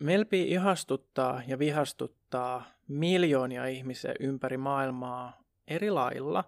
Melbi 0.00 0.42
ihastuttaa 0.42 1.42
ja 1.46 1.58
vihastuttaa 1.58 2.64
miljoonia 2.88 3.66
ihmisiä 3.66 4.14
ympäri 4.20 4.56
maailmaa 4.56 5.42
eri 5.68 5.90
lailla, 5.90 6.44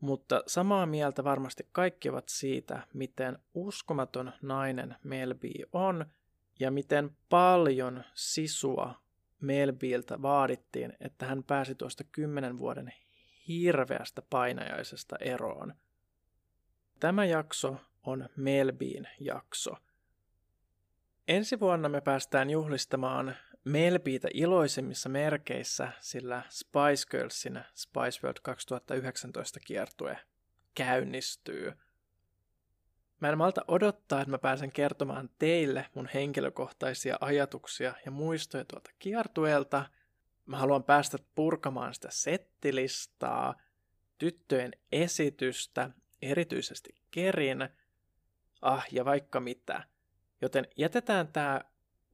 mutta 0.00 0.42
samaa 0.46 0.86
mieltä 0.86 1.24
varmasti 1.24 1.68
kaikki 1.72 2.08
ovat 2.08 2.28
siitä, 2.28 2.86
miten 2.94 3.38
uskomaton 3.54 4.32
nainen 4.42 4.96
Melbi 5.02 5.52
on 5.72 6.06
ja 6.60 6.70
miten 6.70 7.16
paljon 7.28 8.04
sisua 8.14 8.94
Melbiltä 9.40 10.22
vaadittiin, 10.22 10.92
että 11.00 11.26
hän 11.26 11.44
pääsi 11.44 11.74
tuosta 11.74 12.04
kymmenen 12.04 12.58
vuoden 12.58 12.92
hirveästä 13.48 14.22
painajaisesta 14.30 15.16
eroon. 15.20 15.74
Tämä 17.00 17.24
jakso 17.24 17.76
on 18.02 18.28
Melbiin 18.36 19.08
jakso. 19.20 19.76
Ensi 21.28 21.60
vuonna 21.60 21.88
me 21.88 22.00
päästään 22.00 22.50
juhlistamaan 22.50 23.36
Melbiitä 23.64 24.28
iloisemmissa 24.34 25.08
merkeissä, 25.08 25.92
sillä 26.00 26.42
Spice 26.48 27.06
Girlsin 27.10 27.64
Spice 27.74 28.20
World 28.22 28.38
2019 28.42 29.60
kiertue 29.60 30.18
käynnistyy. 30.74 31.72
Mä 33.20 33.28
en 33.28 33.38
malta 33.38 33.64
odottaa, 33.68 34.20
että 34.20 34.30
mä 34.30 34.38
pääsen 34.38 34.72
kertomaan 34.72 35.30
teille 35.38 35.86
mun 35.94 36.08
henkilökohtaisia 36.14 37.16
ajatuksia 37.20 37.94
ja 38.04 38.10
muistoja 38.10 38.64
tuolta 38.64 38.90
kiertueelta. 38.98 39.86
Mä 40.46 40.56
haluan 40.56 40.84
päästä 40.84 41.18
purkamaan 41.34 41.94
sitä 41.94 42.08
settilistaa, 42.10 43.54
tyttöjen 44.18 44.72
esitystä, 44.92 45.90
erityisesti 46.22 46.94
Kerin– 47.10 47.68
ah 48.62 48.86
ja 48.92 49.04
vaikka 49.04 49.40
mitä. 49.40 49.84
Joten 50.40 50.68
jätetään 50.76 51.28
tämä 51.28 51.60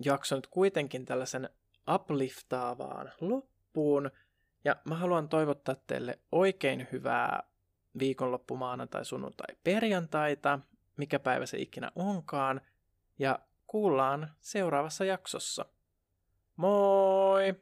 jakso 0.04 0.36
nyt 0.36 0.46
kuitenkin 0.46 1.04
tällaisen 1.04 1.48
upliftaavaan 1.94 3.12
loppuun. 3.20 4.10
Ja 4.64 4.76
mä 4.84 4.94
haluan 4.94 5.28
toivottaa 5.28 5.76
teille 5.86 6.18
oikein 6.32 6.88
hyvää 6.92 7.42
viikonloppu, 7.98 8.56
maanantai, 8.56 9.04
sunnuntai, 9.04 9.56
perjantaita, 9.64 10.58
mikä 10.96 11.18
päivä 11.18 11.46
se 11.46 11.58
ikinä 11.58 11.90
onkaan. 11.96 12.60
Ja 13.18 13.38
kuullaan 13.66 14.30
seuraavassa 14.40 15.04
jaksossa. 15.04 15.66
Moi! 16.56 17.54